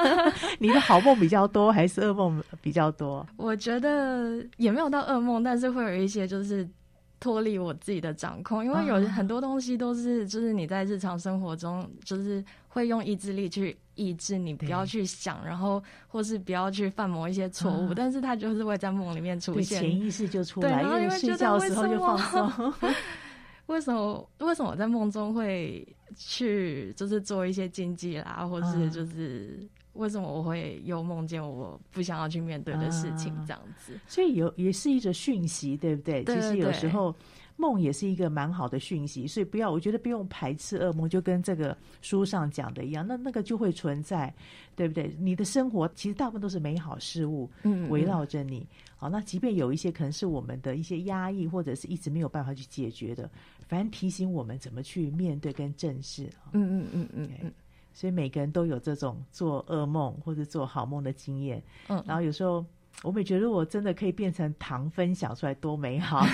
[0.58, 3.24] 你的好梦比较多，还是噩梦比较多？
[3.36, 6.68] 我觉得也没有到噩梦，但是会有一些就是
[7.18, 13.76] 脱离我自己的掌控，因为有很多东西都是就是你在日常生活中就是会用意志力去。
[13.96, 22.74] 抑制你不要去想，然后或是不要去犯某一些错误，但是他就是会在梦里面出现，潜意识就出来，因为睡觉的时候就放松。
[23.68, 24.30] 为什么？
[24.40, 25.82] 为什么我在梦中会
[26.14, 33.98] 去就是做一些禁忌啦，或是就是为什么我会又梦见我不想要去面对的事情这样子？
[34.06, 36.24] 所以有也是一种讯息，对不对？
[36.24, 37.14] 其实有时候。
[37.58, 44.30] 梦也是一个蛮好的讯息，所以不要，我觉得不用排斥噩梦，就跟这个书上讲的一样，那那个就会存在，
[44.74, 45.10] 对不对？
[45.18, 48.68] 你的生活其实大部分都是美好事物，嗯，围绕着你。
[48.94, 53.26] 好，那即便有一些可能是我们的一些压抑，或者是一直没有办法去解决的，
[53.66, 56.24] 反正提醒我们怎么去面对跟正视。
[56.52, 57.52] 嗯嗯嗯嗯嗯。
[57.96, 61.62] 所以每个人都有这种做噩梦或者做好梦的经验。
[61.88, 62.62] 嗯，然后有时候。
[63.02, 66.24] 我们觉得，我真的可以变成糖分享出来，多美好！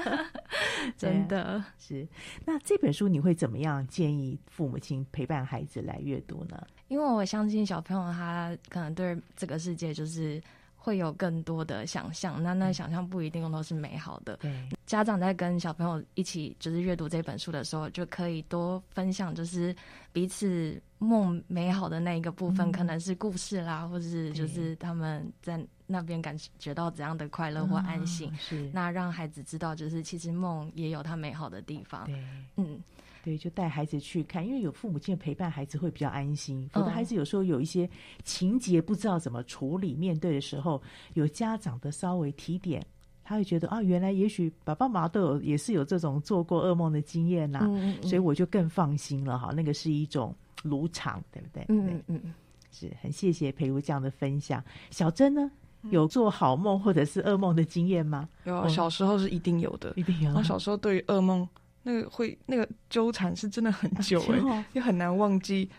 [0.96, 2.08] 真的是。
[2.46, 6.66] 那这本书你会怎么样建议父母亲陪伴孩子来阅读呢？
[6.88, 10.42] 因为我相信小朋友他可能对这个世界就是。
[10.86, 14.36] 会有更多的想象，那那想象不一定都是美好的。
[14.36, 19.74] 对，家长在跟小朋友一起就是阅读这本书的时候，就可以多分享，就是
[20.12, 28.30] 彼此梦美好的那一个部分，嗯、可能是故事啦，或者是就是他们在那边感觉到怎样的快乐或安心。
[28.30, 32.04] 嗯、是，那让孩子知道，就是其实梦也有它美好的地方。
[32.04, 32.14] 对，
[32.58, 32.80] 嗯。
[33.26, 36.64] 对，就带孩子去看，因为有父母亲的陪伴，孩子会比较安心。
[36.72, 37.90] 否则，孩子有时候有一些
[38.22, 40.80] 情节不知道怎么处理，面对的时候，
[41.14, 42.80] 有家长的稍微提点，
[43.24, 49.52] 他会觉得啊，原来也许爸爸妈妈都有，也是有这种做过噩梦的经验呐、啊，嗯嗯、所以我就更放心了哈。
[49.52, 51.64] 那个是一种卢场，对不对？
[51.68, 52.32] 嗯嗯嗯，
[52.70, 54.62] 是很谢谢培如这样的分享。
[54.92, 55.50] 小珍呢，
[55.90, 58.28] 有做好梦或者是噩梦的经验吗？
[58.44, 60.26] 有，小时候是一定有的，一定有。
[60.26, 61.48] 然后小时候对于噩梦。
[61.86, 65.70] 那个会那个纠缠是真的很久哎、欸，也很难忘记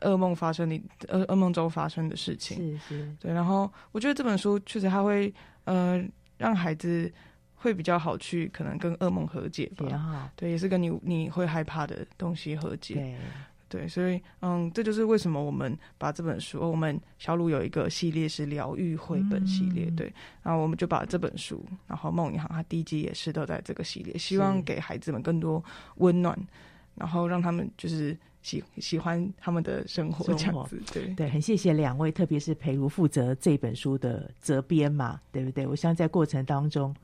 [0.00, 2.78] 噩梦发生你噩噩梦中发生的事情。
[2.78, 3.30] 是是，对。
[3.30, 5.32] 然后我觉得这本书确实它会
[5.64, 6.02] 呃
[6.38, 7.12] 让孩子
[7.56, 10.32] 会比较好去可能跟噩梦和解吧。
[10.34, 12.94] 对，也是跟你你会害怕的东西和解。
[12.94, 13.16] 对。
[13.74, 20.14] 对，所以嗯，这就是为什么我们把这本书，我们小鲁有一个系列是疗愈绘本系列，嗯、对，
[20.44, 25.60] 然后我们就把这本书，然后梦银行它第一集也是都在这个系列，希望给孩子们更多
[25.96, 26.38] 温暖，
[26.94, 35.66] 然后让他们就是喜喜欢他们的生活这样子，对对，很谢谢两位，特别是培如负责这本书的责编嘛，对不对？
[35.66, 36.94] 我相信在过程当中。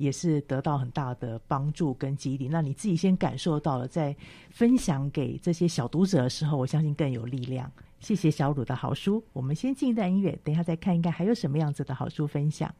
[0.00, 2.48] 也是得到很大的帮助跟激励。
[2.48, 4.16] 那你自己先感受到了，在
[4.50, 7.70] 分享给这些小读者的时候，我相信更有力量。
[8.00, 12.74] 谢谢小鲁的好书，我们先进一段音乐，等一下再看一看还有什么样子的好书分享。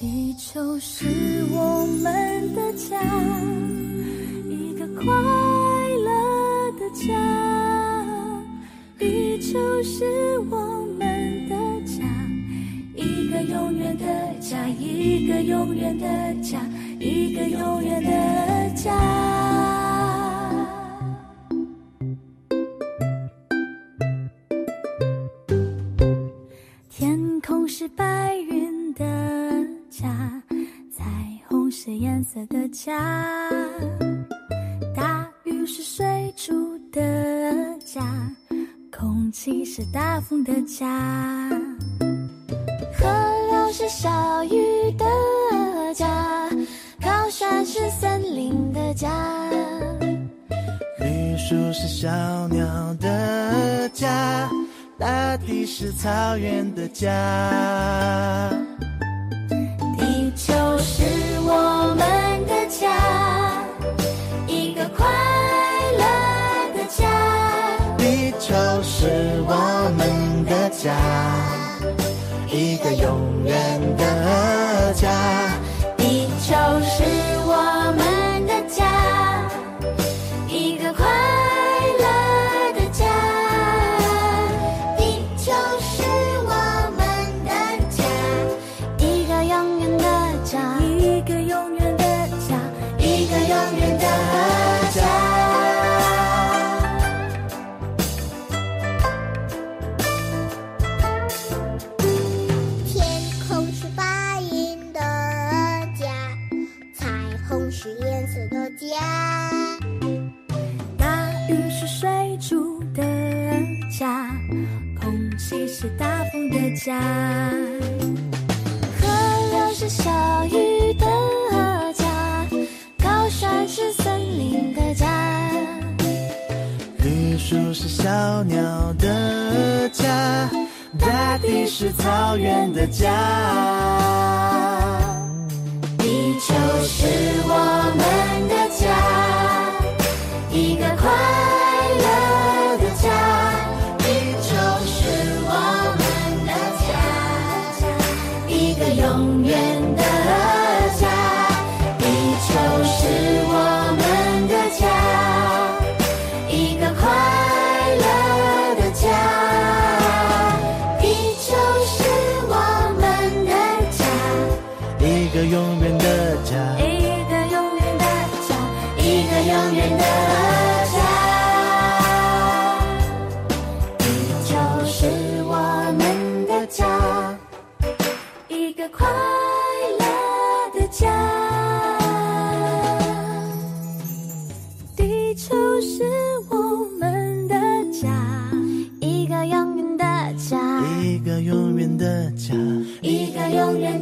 [0.00, 2.98] 地球是我们的家，
[4.48, 7.57] 一个快乐的家。
[9.82, 10.56] 是我
[10.98, 11.54] 们的
[11.86, 12.04] 家，
[12.96, 16.60] 一个永远的家，一个永远的家，
[16.98, 18.92] 一个永远的家。
[26.90, 29.04] 天空是白云的
[29.88, 30.42] 家，
[30.90, 31.04] 彩
[31.48, 33.37] 虹是颜色的家，
[39.78, 40.88] 是大风的家，
[42.98, 43.06] 河
[43.48, 46.50] 流是小雨的家，
[47.00, 49.08] 高山是森林的家，
[50.98, 52.08] 绿树是小
[52.48, 54.50] 鸟的家，
[54.98, 57.08] 大地是草原的家。
[68.48, 70.96] 就是我们的家，
[72.50, 73.27] 一个永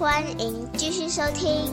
[0.00, 1.70] 欢迎继续收听。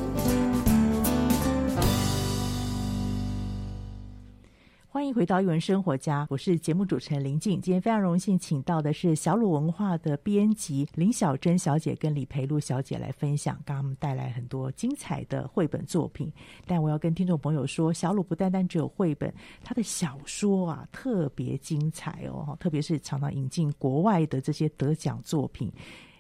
[4.90, 7.62] 欢迎回到《艺文生活家》，我是节目主持人林静。
[7.62, 16.30] 今天非常荣幸请到的是小鲁文化的编辑林小珍小姐跟李培露小姐来分享，给我们带来很多精彩的绘本作品。
[16.66, 25.72] 但我要跟听众朋友说，小鲁不单单只有绘本，他的小说啊特别精彩哦，特别是常常引进国外的这些得奖作品。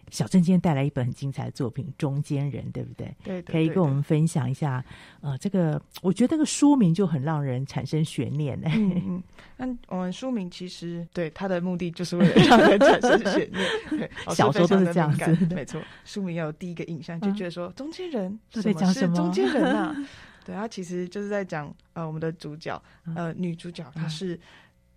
[0.09, 3.07] 小郑今天带来一本很精彩的作品《中间人》，对不对？
[3.23, 4.83] 对，对，对，可以跟我们分享一下。
[5.21, 8.69] 呃，这个我觉得这个书名就很让人产生悬念呢。
[8.73, 9.21] 嗯
[9.57, 14.09] 嗯，那我们书名其实对它的目的就是为了让人产生悬念。
[14.33, 15.81] 小说都是这样子，没错。
[16.05, 19.15] 书名要有第一个印象，就觉得说中间人是在讲什么？
[19.15, 19.95] 中间人啊，
[20.45, 22.81] 对，他其实就是在讲呃，我们的主角
[23.15, 24.39] 呃，女主角她是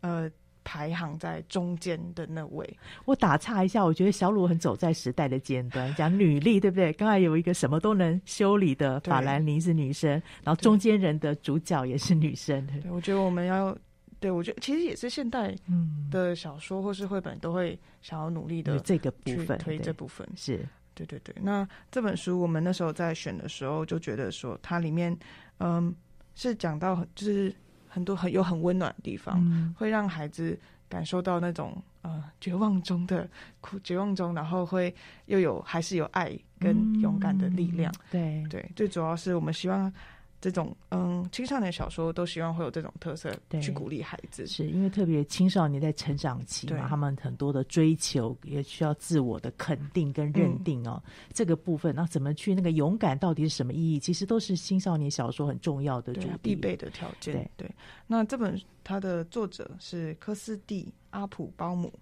[0.02, 0.30] 呃。
[0.62, 6.92] 排行在中间的那位，我打岔一下，我觉得小鲁很走在时代的尖端，讲女力，对不对？
[6.92, 10.11] 刚才有一个什么都能修理的法兰尼是女生，
[10.44, 12.66] 然后中间人的主角也是女生。
[12.66, 13.76] 对，对，我觉得我们要，
[14.18, 15.54] 对我觉得其实也是现代
[16.11, 21.34] 的小说或是绘本都会想要努力的这个部分推这部分，是对对对。
[21.40, 25.16] 那这本书我们那时候在选的时候就觉得说，它里面
[25.58, 25.94] 嗯
[26.34, 27.54] 是讲到就是。
[27.91, 33.28] 很多很有很温暖的地方，嗯，会让孩子感受到那种呃绝望中的
[33.61, 34.95] 苦，绝望中，然后会
[35.26, 37.93] 又有还是有爱跟勇敢的力量。
[37.93, 39.93] 嗯、对对，最主要是我们希望。
[40.41, 43.30] 这种嗯，青少年小说都希望会有这种特色，
[43.61, 51.03] 去鼓励孩子，是因为特别青少年在成长期嘛，他们很多的追求也需要自我的肯定跟认定哦。
[51.05, 53.99] 嗯、这个部分，那怎么去那个勇敢到底是什么意义？
[53.99, 57.34] 其实都是青少年小说很重要的主必备的条件。
[57.34, 57.70] 对，对，
[58.07, 61.93] 那这本它的作者是科斯蒂阿普包姆，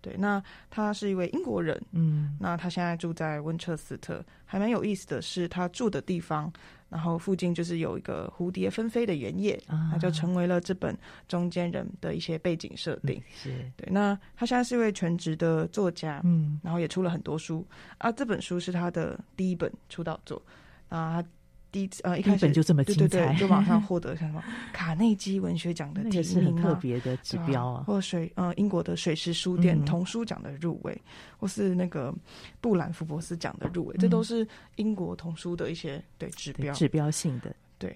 [0.00, 0.40] 对，那
[0.70, 6.52] 他是一位英国人，嗯，那他现在住在温彻斯特，还蛮有意思的是，他住的地方，
[6.88, 13.22] 然后附近就是有一个蝴蝶纷飞的原野，啊，那就成为了这本中间人的一些背景设定。
[13.34, 17.66] 是对，那他现在是一位全职的作家，嗯，然后也出了很多书
[17.98, 20.42] 啊，这本书是他的第一本出道作
[20.88, 21.22] 啊。
[21.70, 24.42] 第一次呃，一开始就这么精彩，对对对，就马上获得像什么
[24.72, 31.02] 卡内基文学奖的提名，啊，是很特别的指标啊，或者水呃英国的水石书店童书奖的入围，嗯，
[31.36, 32.14] 或是那个
[32.62, 37.54] 布兰福博斯奖的入围，嗯，这都是英国童书的一些对指标指标性的。
[37.78, 37.94] 对，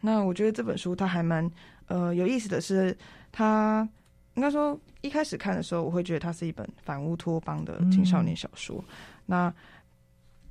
[0.00, 1.50] 那我觉得这本书它还蛮
[1.88, 2.96] 呃有意思的是，
[3.32, 3.88] 它
[4.34, 8.94] 应该说一开始看的时候，我会觉得它是一本反乌托邦的青少年小说，嗯，
[9.26, 9.54] 那。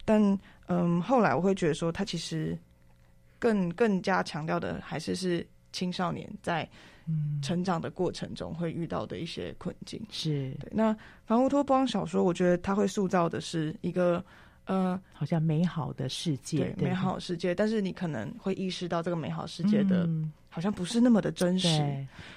[0.07, 0.21] 但
[0.67, 2.57] 嗯，后来我会觉得说，他其实
[3.39, 6.67] 更更加强调的还是是青少年在
[7.41, 10.01] 成长的过程中会遇到的一些困境。
[10.09, 10.71] 是对。
[10.71, 10.95] 那
[11.25, 14.23] 反乌托邦小说，我觉得他会塑造的是一个
[14.65, 17.55] 呃，好像美好的世界，对，对美好世界。
[17.55, 20.05] 但是你可能会意识到这个美好世界的。
[20.05, 21.67] 嗯好像不是那么的真实，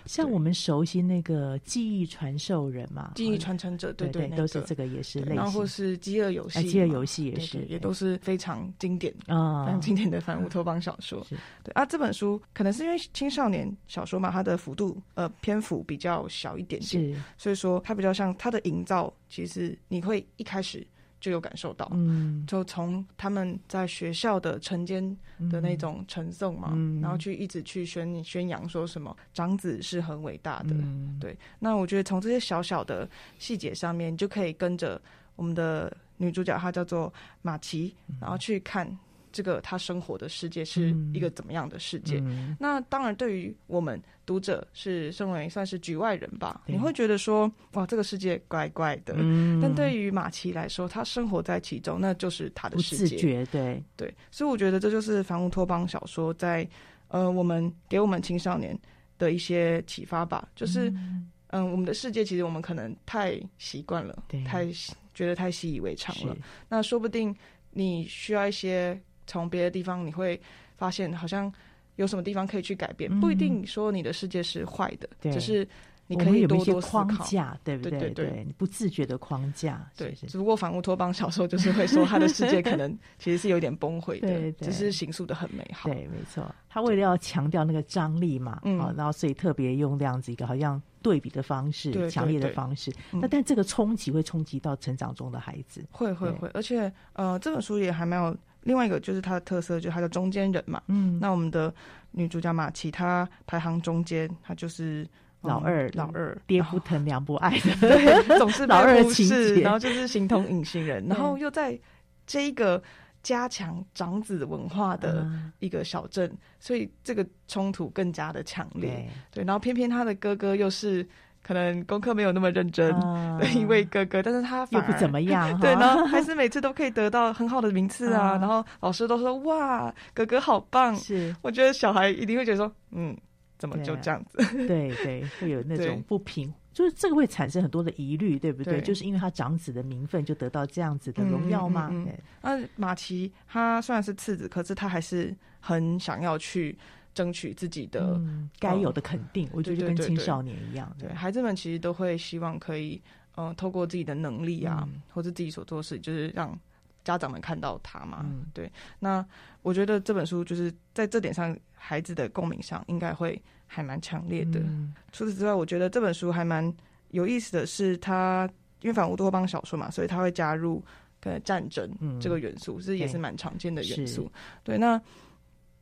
[0.05, 11.25] 像我们熟悉那个记忆传授人嘛，记忆传承者，对对，都是这个也是类似，然后是饥饿游戏，饥饿游戏也是，也都是非常经典啊，非常经典的反乌托邦小说。
[11.63, 20.85] 对啊，这本书可能是因为青少年小说嘛，它的幅度呃篇幅比较小一点点，是，所以说它比较像它的营造，其实你会一开始。
[21.21, 25.17] 就有感受到，嗯，就从他们在学校的晨间
[25.51, 31.37] 的那种晨诵嘛，嗯，然后去一直去宣宣扬说什么长子是很伟大的，嗯，对。
[31.59, 33.09] 那我觉得从这些小小的
[33.39, 35.01] 细节上面，就可以跟着
[35.37, 37.13] 我们的女主角，她叫做
[37.43, 38.99] 玛琪，然后去看。
[39.31, 42.19] 这个她生活的世界是一个怎么样的世界？
[42.25, 49.15] 嗯、那当然，对于我们读者是身为算是局外人吧，你会觉得说，哇，这个世界怪怪的。
[49.17, 53.17] 嗯、但对于马奇来说，他生活在其中，那就是他的世界。
[53.17, 54.15] 自觉，对对。
[54.31, 56.69] 所以我觉得这就是反乌托邦小说在
[57.09, 58.79] 呃，我们给我们青少年
[59.17, 60.47] 的一些启发吧。
[60.55, 64.67] 就是嗯、呃，我们的世界其实我们可能太习惯了，太
[65.15, 66.37] 觉得太习以为常了。
[66.69, 67.35] 那说不定
[67.71, 69.01] 你需要一些。
[69.31, 70.41] 从别的地方，你会
[70.79, 71.53] 发现好像
[71.99, 75.67] 有什么地方可以去改变，嗯、不一定说你的世界是坏的，只是
[76.07, 77.99] 你可以多多思考，框架，对不对？
[77.99, 80.15] 对对对，你不自觉的框架，对。
[80.15, 85.91] 是是只不过反乌托邦小说就是会说他的世界可能其实是有点崩溃的， 对，对，只是形塑的很美好。
[85.91, 86.47] 对，没错。
[86.71, 92.93] 他为了要强调那个张力嘛，嗯，然后所以特别用这样子一个好像对比的方式，对对对，强烈的方式。
[93.11, 98.35] 那但这个冲击会冲击到成长中的孩子，会会会，而且呃，这本书也还没有。
[98.69, 100.81] 另外一个就是它的特色，就是它的中间人嘛。
[100.89, 101.75] 嗯，那我们的
[102.11, 105.09] 女主角玛琪，她排行中间，她就是
[105.41, 111.81] 老二，老二，爹不疼娘不爱的， 对，总是 老二情节，然后就是形同隐形人，然后又在
[112.27, 112.83] 这一个
[113.23, 115.27] 加强长子文化的
[115.61, 119.09] 一个小镇，所以这个冲突更加的强烈。
[119.31, 121.09] 对，然后偏偏他的哥哥又是。
[121.43, 122.91] 可能功课没有那么认真
[123.39, 130.95] 的一位哥哥，但是他又不怎么样， 对，然后还是每次都可以得到很好的名次啊，然后老师都说哇，哥哥好棒。
[130.95, 133.17] 是，我觉得小孩一定会觉得说，嗯，
[133.57, 134.37] 怎么就这样子？
[134.67, 138.81] 对对，会有那种 不平，就是这个会产生很多的疑虑，对不对？
[138.83, 141.89] 就是因为他长子的名分就得到这样子的荣耀吗？
[142.05, 142.15] 对。
[142.43, 146.77] 那马奇他虽然是次子，可是他还是很想要去。
[147.19, 150.89] 争取自己的、嗯、该有的肯定，我觉得就跟青少年一样。
[150.97, 153.03] 对，孩子们其实都会希望可以，
[153.35, 156.57] 嗯、呃，透过自己的能力啊，嗯、或者自己所做的事，就是让
[157.03, 158.21] 家长们看到他嘛。
[158.23, 158.71] 嗯、对。
[159.01, 159.27] 那
[159.63, 164.61] 我觉得这本书就是在这点上，孩子的共鸣上应该会还蛮强烈的。
[164.61, 166.73] 嗯、除此之外，我觉得这本书还蛮
[167.11, 168.49] 有意思的是，它
[168.81, 170.81] 因为反乌托邦小说嘛，所以它会加入
[171.23, 171.91] 呃战争
[172.21, 174.31] 这个元素，是、嗯、也是蛮常见的元素。
[174.63, 174.79] 对。
[174.79, 175.01] 那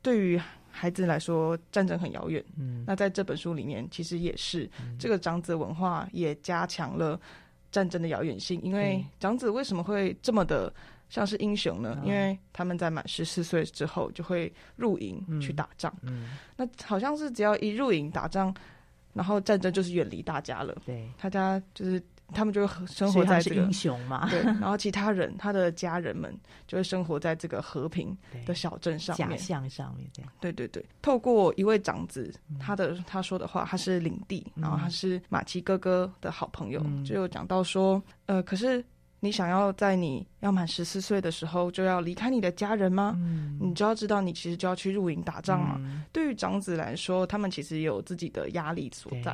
[0.01, 0.39] 对于
[0.79, 2.43] 孩子来说，战争很遥远。
[2.55, 7.19] 嗯，那在这本书里面，其实也是、嗯、这个长子文化也加强了
[7.71, 8.61] 战争的遥远性。
[8.61, 10.71] 因为长子为什么会这么的
[11.09, 11.97] 像是英雄呢？
[12.03, 15.91] 嗯、因为他们在满十四岁之后就会入营去打仗。
[16.03, 18.53] 嗯，嗯那好像是只要一入营打仗，
[19.13, 20.75] 然后战争就是远离大家了。
[20.85, 22.01] 对，大家就是。
[22.33, 26.35] 他们就会生活在这个英雄嘛， 对，然后其他人，他的家人们
[26.67, 28.15] 就会生活在这个和平
[28.45, 30.31] 的小镇上面，假象上面这样。
[30.41, 38.83] 对对对，透过一位长子，他的他说的话，他是领地，然后他是马奇哥哥的好朋友，就有讲到说，呃，可是
[39.21, 43.13] 你想要在你要满十四岁的时候就要离开你的家人吗？
[43.15, 45.79] 嗯，你就要知道，你其实就要去入营打仗嘛。
[46.11, 49.33] 对于长子来说，他们其实也有自己的压力所在，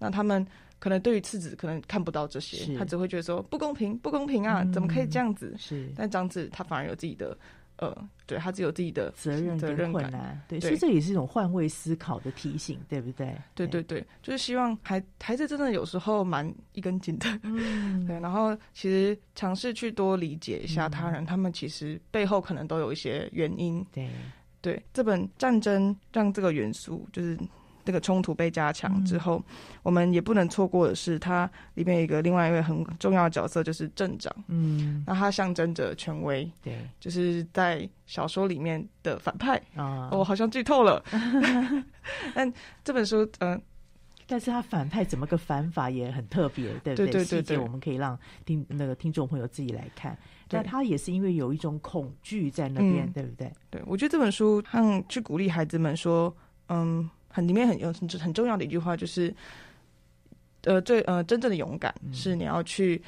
[0.00, 0.44] 那他们。
[0.82, 5.54] 可能对于次子可能看不到这些，他只会觉得说不公平，不公平啊，嗯、怎么可以这样子？
[5.56, 7.38] 是，但长子他反而有自己的。
[7.76, 7.92] 呃，
[8.26, 13.34] 对，他只有自己的责任跟困难，对，对，所以这也是一种换位思考的提醒，对不对？
[13.56, 24.08] 对对对，就是希望孩孩子真的有时候蛮一根筋的，嗯， 对，然后其实尝试去多理解一下他人，嗯，他们其实背后可能都有一些原因，对。
[24.60, 27.36] 对，这本战争让这个元素就是。
[27.84, 34.32] 这个冲突被加强之后，嗯，我们也不能错过的是，它里面有一个另外一位很重要的角色，就是镇长。
[34.48, 40.08] 嗯，那他象征着权威，对，就是在小说里面的反派啊。
[40.12, 41.02] 我好像剧透了，
[42.34, 42.52] 但
[42.84, 43.60] 这本书，嗯，呃，
[44.26, 47.06] 但是他反派怎么个反法也很特别，对不对？
[47.10, 50.16] 对对对，我们可以让听那个听众朋友自己来看。
[50.50, 53.52] 那他也是因为有一种恐惧在那边，嗯，对不对？
[53.70, 56.34] 对，我觉得这本书嗯去鼓励孩子们说，
[56.68, 57.08] 嗯。
[57.32, 59.34] 很里面很有很很重要的一句话就是，
[60.62, 63.02] 呃，最呃真正的勇敢是你要去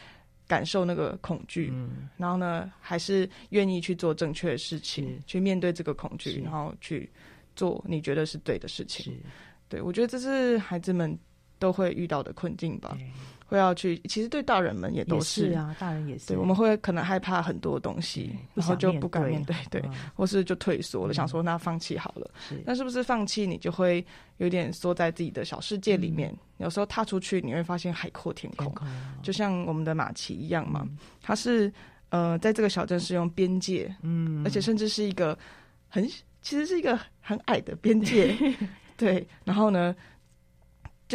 [0.49, 7.09] 感受那个恐惧，嗯，然后呢，还是愿意去做正确的事情，去面对这个恐惧，然后去
[7.55, 9.16] 做你觉得是对的事情。
[9.68, 11.18] 对，我觉得这是孩子们
[11.59, 12.97] 都会遇到的困境吧。
[13.47, 16.29] 会要去，其实对大人们也都是，是啊，大人也是。
[16.29, 22.31] 对，我们会可能害怕很多东西，然后就不敢面对，对，嗯、或是就退缩了，嗯、想说那放弃好了。
[22.49, 24.05] 是，那是不是放弃你就会
[24.39, 26.31] 有点缩在自己的小世界里面？
[26.31, 28.73] 嗯、有时候踏出去，你会发现海阔天空，
[29.23, 30.81] 就像我们的马奇一样嘛。
[30.85, 31.73] 嗯、他是
[32.11, 35.37] 呃，在这个小镇是用边界，嗯，而且甚至是一个
[35.89, 36.09] 很，
[36.43, 38.37] 其实是一个很矮的边界，
[38.97, 39.27] 对。
[39.45, 39.95] 然后呢，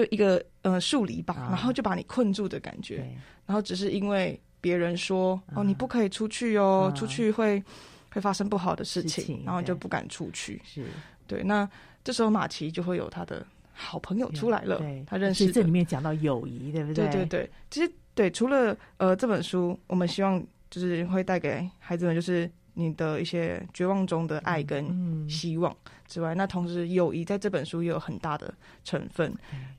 [0.04, 0.43] 就一个。
[0.62, 3.08] 呃，树篱吧，然后就把你困住的感觉，啊、
[3.45, 7.64] 然后只是因为别人说、啊、哦，你不可以出去哦，啊、出去会
[8.12, 10.62] 会发生不好的事情，事情然后就不敢出去。
[10.66, 10.84] 是。
[11.26, 11.68] 对，那
[12.04, 17.08] 这时候马奇就会有他的好朋友出来了，他认识这里面讲到友谊，对不对？
[17.08, 25.72] 对对对，其实对，除了呃这本书，我们希望就是会带给孩子们，就是你的一些绝望中的爱跟希望。
[25.72, 28.53] 嗯嗯之外，那同时友谊在这本书也有很大的
[28.84, 29.34] 成分，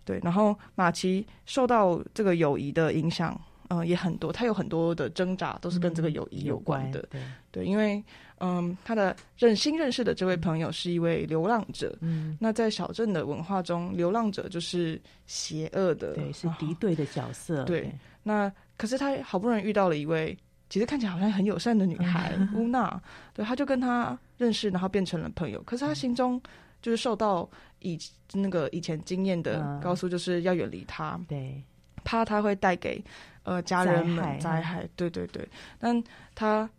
[0.04, 0.18] 对。
[0.22, 4.32] 然后马奇受到这个友谊的影响，嗯、呃，也很多。
[4.32, 7.66] 他有很多的挣扎都是跟这个友谊有关的，嗯、对，对。
[7.66, 8.02] 因为，
[8.38, 12.38] 嗯，他的认新认识的这位朋友是一位流浪者，嗯。
[12.40, 17.80] 那在小镇的文化中，流浪者就是邪恶的，对，是敌对的角色，对。
[17.80, 20.38] 对那可是他好不容易遇到了一位。
[20.70, 23.02] 其实看起来好像很友善的女孩乌 娜，
[23.34, 25.60] 对，他就跟她认识，然后变成了朋友。
[25.64, 26.40] 可是他心中
[26.80, 27.46] 就是受到
[27.80, 27.98] 以
[28.32, 31.60] 那个以前经验的告诉，就是要远离他，对，
[32.04, 33.04] 怕他会带给
[33.42, 34.88] 呃家人们灾害。
[34.94, 35.46] 对对对，
[35.78, 36.02] 但
[36.36, 36.70] 他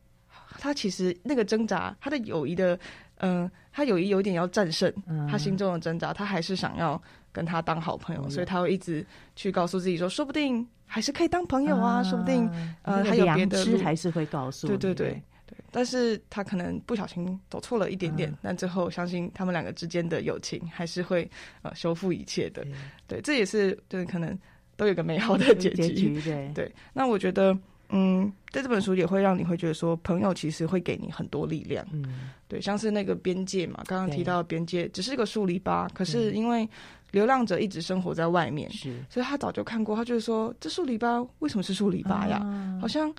[0.57, 2.79] 他其实那个挣扎，他的友谊的，
[3.17, 4.91] 嗯、呃，他友谊有点要战胜
[5.29, 6.99] 他心中的挣扎，他还是想要
[7.33, 10.65] 跟他当好朋友，所以他会一直去告诉自己说，说不定。
[10.93, 12.49] 还是可以当朋友啊，啊说不定
[12.81, 14.67] 呃还有别的路，还是会告诉。
[14.67, 21.29] 对对对对，但是他可能不小心走错了一点点，嗯、但最后相信他们两个之间的友情还是会
[21.61, 22.61] 呃修复一切的。
[22.63, 22.73] 对，
[23.07, 24.37] 对，这也是就是可能
[24.75, 25.75] 都有个美好的 结局。
[25.75, 31.87] 结局对对，那我觉得嗯，在这本书也会让你会觉得说，朋友其实会给你很多力量。
[31.93, 36.67] 嗯，对，像是那个边界嘛，刚刚提到的边界只是一个树篱笆，可是因为。
[37.11, 39.95] 流浪者一直生活在外面，是，所以他早就看过。
[39.95, 42.37] 他就是说，这树篱笆为什么是树篱笆呀？
[42.37, 43.13] 啊、好像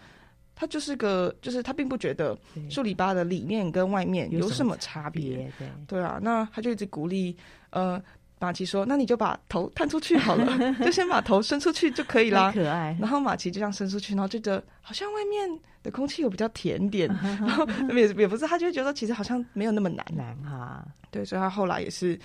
[0.55, 2.36] 他就是个，就是他并不觉得
[2.70, 5.51] 树篱笆的里面跟外面有什么差别。
[5.59, 7.36] 对，对啊，那他就一直鼓励
[7.70, 8.03] 呃
[8.40, 12.97] 马奇说：“那你就把头探出去好了， 就先把头伸出去就可以啦。”可爱。
[13.01, 20.84] 然后马奇就这样伸出去，然后觉得好像外面的空气有比较甜点， 然后也也不是，他就会觉得其实好像没有那么难难哈。
[21.11, 22.18] 对，所以他后来也是。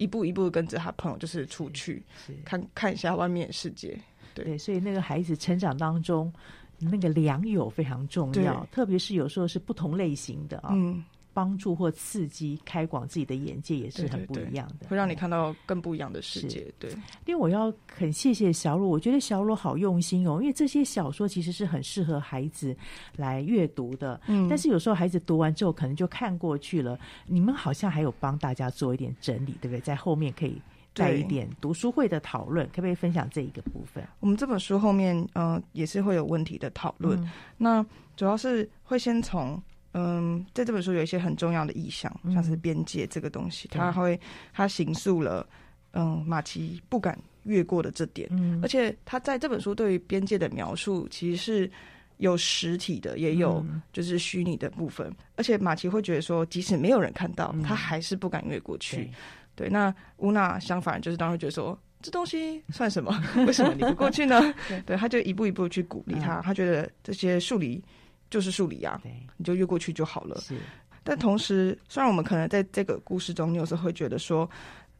[0.00, 2.02] 一步一步跟着他朋友，就是出去
[2.44, 3.96] 看看一下外面的世界。
[4.34, 6.32] 对，对，所以那个孩子成长当中，
[6.78, 10.70] 那个良友非常重要，特别是有时候是不同类型的啊。
[10.72, 11.04] 嗯。
[11.32, 16.66] 帮助或刺激、开广自己的眼界也是很不一样的，对对对，会让你看到更不一样的世界。
[16.78, 16.90] 对，
[17.26, 22.76] 因为我要很谢谢小鲁，我觉得小鲁好用心哦，因为这些小说其实是很适合孩子
[23.16, 24.20] 来阅读的。
[24.26, 26.98] 嗯，但是有时候孩子读完之后可能就看过去了。
[27.26, 29.80] 你们好像还有帮大家做一点整理，对不对？
[29.80, 30.60] 在后面可以
[30.92, 34.04] 带一点读书会的讨论，可不可以分享这一个部分？
[34.18, 37.20] 我们这本书后面，嗯、呃，也是会有问题的讨论。
[37.22, 39.60] 嗯、那主要是会先从。
[39.92, 44.20] 嗯，在这本书有一些很重要的意象，像是边界这个东西，他、嗯、会
[44.52, 45.46] 他形塑了，
[45.92, 51.70] 嗯，马奇不敢越过的这点，嗯，而且他在这本书对于边界的描述，其实是
[52.18, 59.10] 有实体的，也有就是虚拟的部分，嗯、而且马奇会觉得说，即使没有人看到，他还是不敢越过去，嗯、
[59.56, 61.78] 对，对，那乌娜相反就是当时觉得说。
[62.02, 63.14] 这东西算什么？
[63.46, 64.40] 为什么你不过去呢？
[64.66, 67.84] 对，对，他就一步一步去鼓励他，嗯、他觉得这些数理
[68.30, 69.00] 就是数理啊，
[69.36, 70.40] 你就越过去就好了。
[70.40, 70.56] 是，
[71.02, 74.48] 但同时，虽然我们可能在这个故事中，你有时候会觉得说，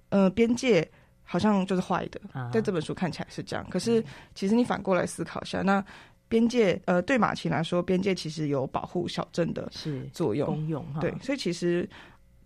[0.09, 0.87] 呃，边界
[1.23, 3.65] 好像就是坏的，啊、在这本书看起来是这样。
[3.71, 4.05] 可是，
[4.35, 5.83] 其实你反过来思考一下，那
[6.29, 9.71] 边界，呃，对马琴来说，边界其实有保护小镇的
[10.13, 10.85] 作用，功用。
[11.01, 11.89] 对，所以其实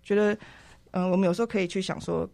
[0.02, 0.34] 觉得，
[0.90, 2.28] 嗯、呃，我们有时候可以去想说。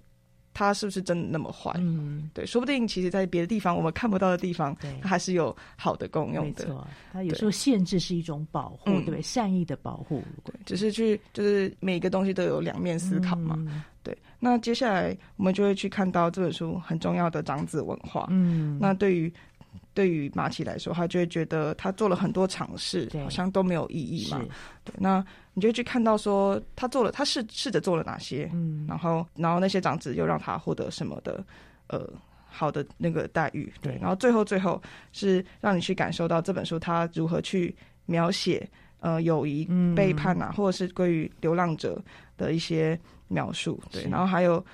[0.52, 1.72] 它是不是真的那么坏？
[1.78, 6.64] 嗯，对，说不定其实，在别的地方我们看不到的地方，它还是有好的功用的。
[6.64, 9.22] 没错，它有时候限制是一种保护，对不对？
[9.22, 13.54] 善意的保护，对，只是去就是每一个东西都有两面思考嘛。
[13.58, 18.26] 嗯、对，那接下来我们就会去看到这本书很重要的长子文化。
[18.30, 19.32] 嗯，那对于。
[19.92, 24.40] 对于马奇来说，他就会觉得他做了很多尝试，好像都没有意义嘛。
[24.84, 25.24] 对，那
[25.54, 31.44] 你就去看到说他做了，他试试着做了哪些，嗯，然后然后那些长子又让他获得什么的
[31.88, 32.08] 呃
[32.46, 34.80] 好的那个待遇，对，然后最后最后
[35.12, 37.74] 是让你去感受到这本书他如何去
[38.06, 38.68] 描写
[39.00, 42.00] 呃友谊背叛啊，或者是关于流浪者
[42.36, 44.64] 的一些描述，对，然后还有。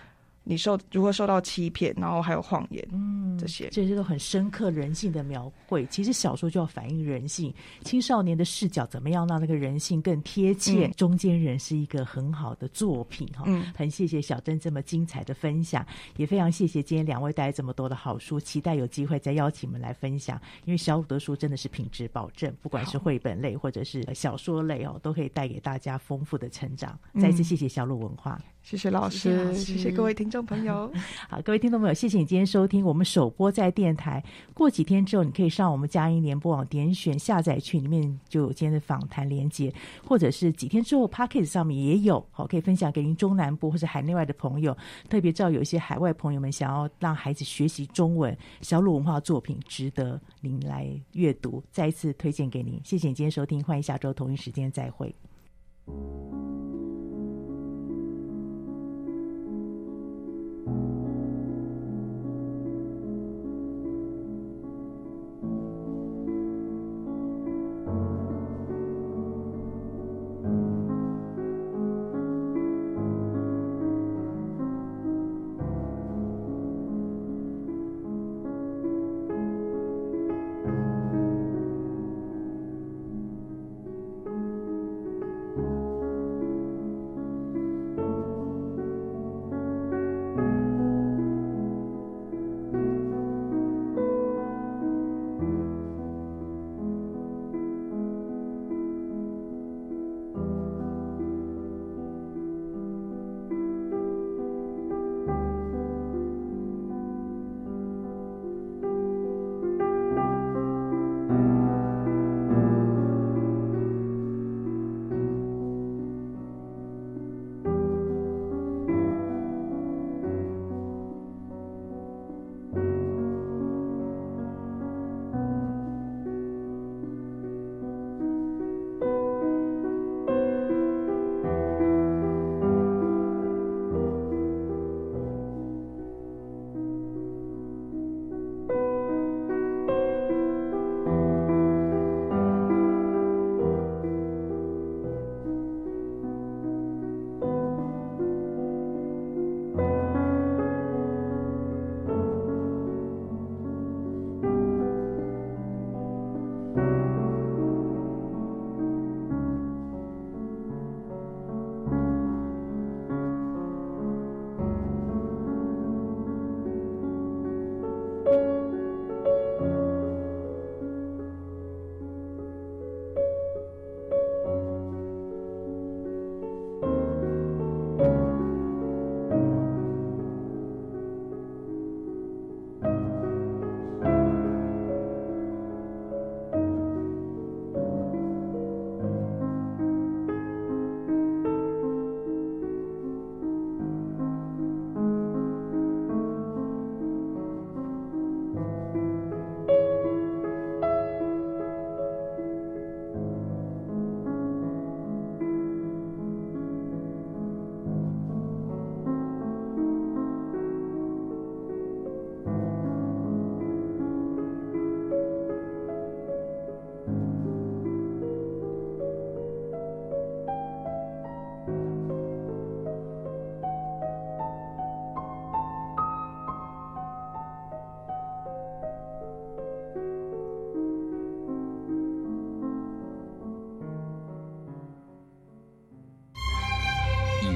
[0.48, 5.84] 你受如何受到欺骗，然后还有谎言，嗯，这些这些都很深刻人性的描绘。
[5.86, 10.86] 其实小说就要反映人性，青少年的视角怎么样让那个人性更贴切？
[10.86, 13.42] 嗯、中间人是一个很好的作品哈。
[13.46, 15.84] 嗯，很谢谢小珍这么精彩的分享，
[16.16, 20.40] 也非常谢谢今天两位带来这么多的好书，期待有机会再邀请你们来分享。
[20.64, 26.96] 因为小鲁的书真的是品质保证，不管是绘本类或者是小说类哦，都可以带给大家丰富的成长。
[27.20, 28.40] 再次谢谢小鲁文化。
[28.66, 30.92] 谢谢老师，谢谢，谢谢各位听众朋友。
[31.30, 34.20] 好，各位听众朋友，谢谢你今天收听我们首播在电台。
[34.52, 39.72] 过几天之后，你可以上我们佳音联播网点选下载区，里面就有今天的访谈连接，
[40.04, 44.76] 或者是几天之后 Podcast 上面也有，好，可以分享给您中南部或者海内外的朋友。
[45.08, 52.80] 特别知道有一些海外朋友们想要让孩子学习中文，小鲁文化作品值得您来阅读，再一次推荐给您。
[52.82, 55.14] 谢谢你今天收听，欢迎下周同一时间再会。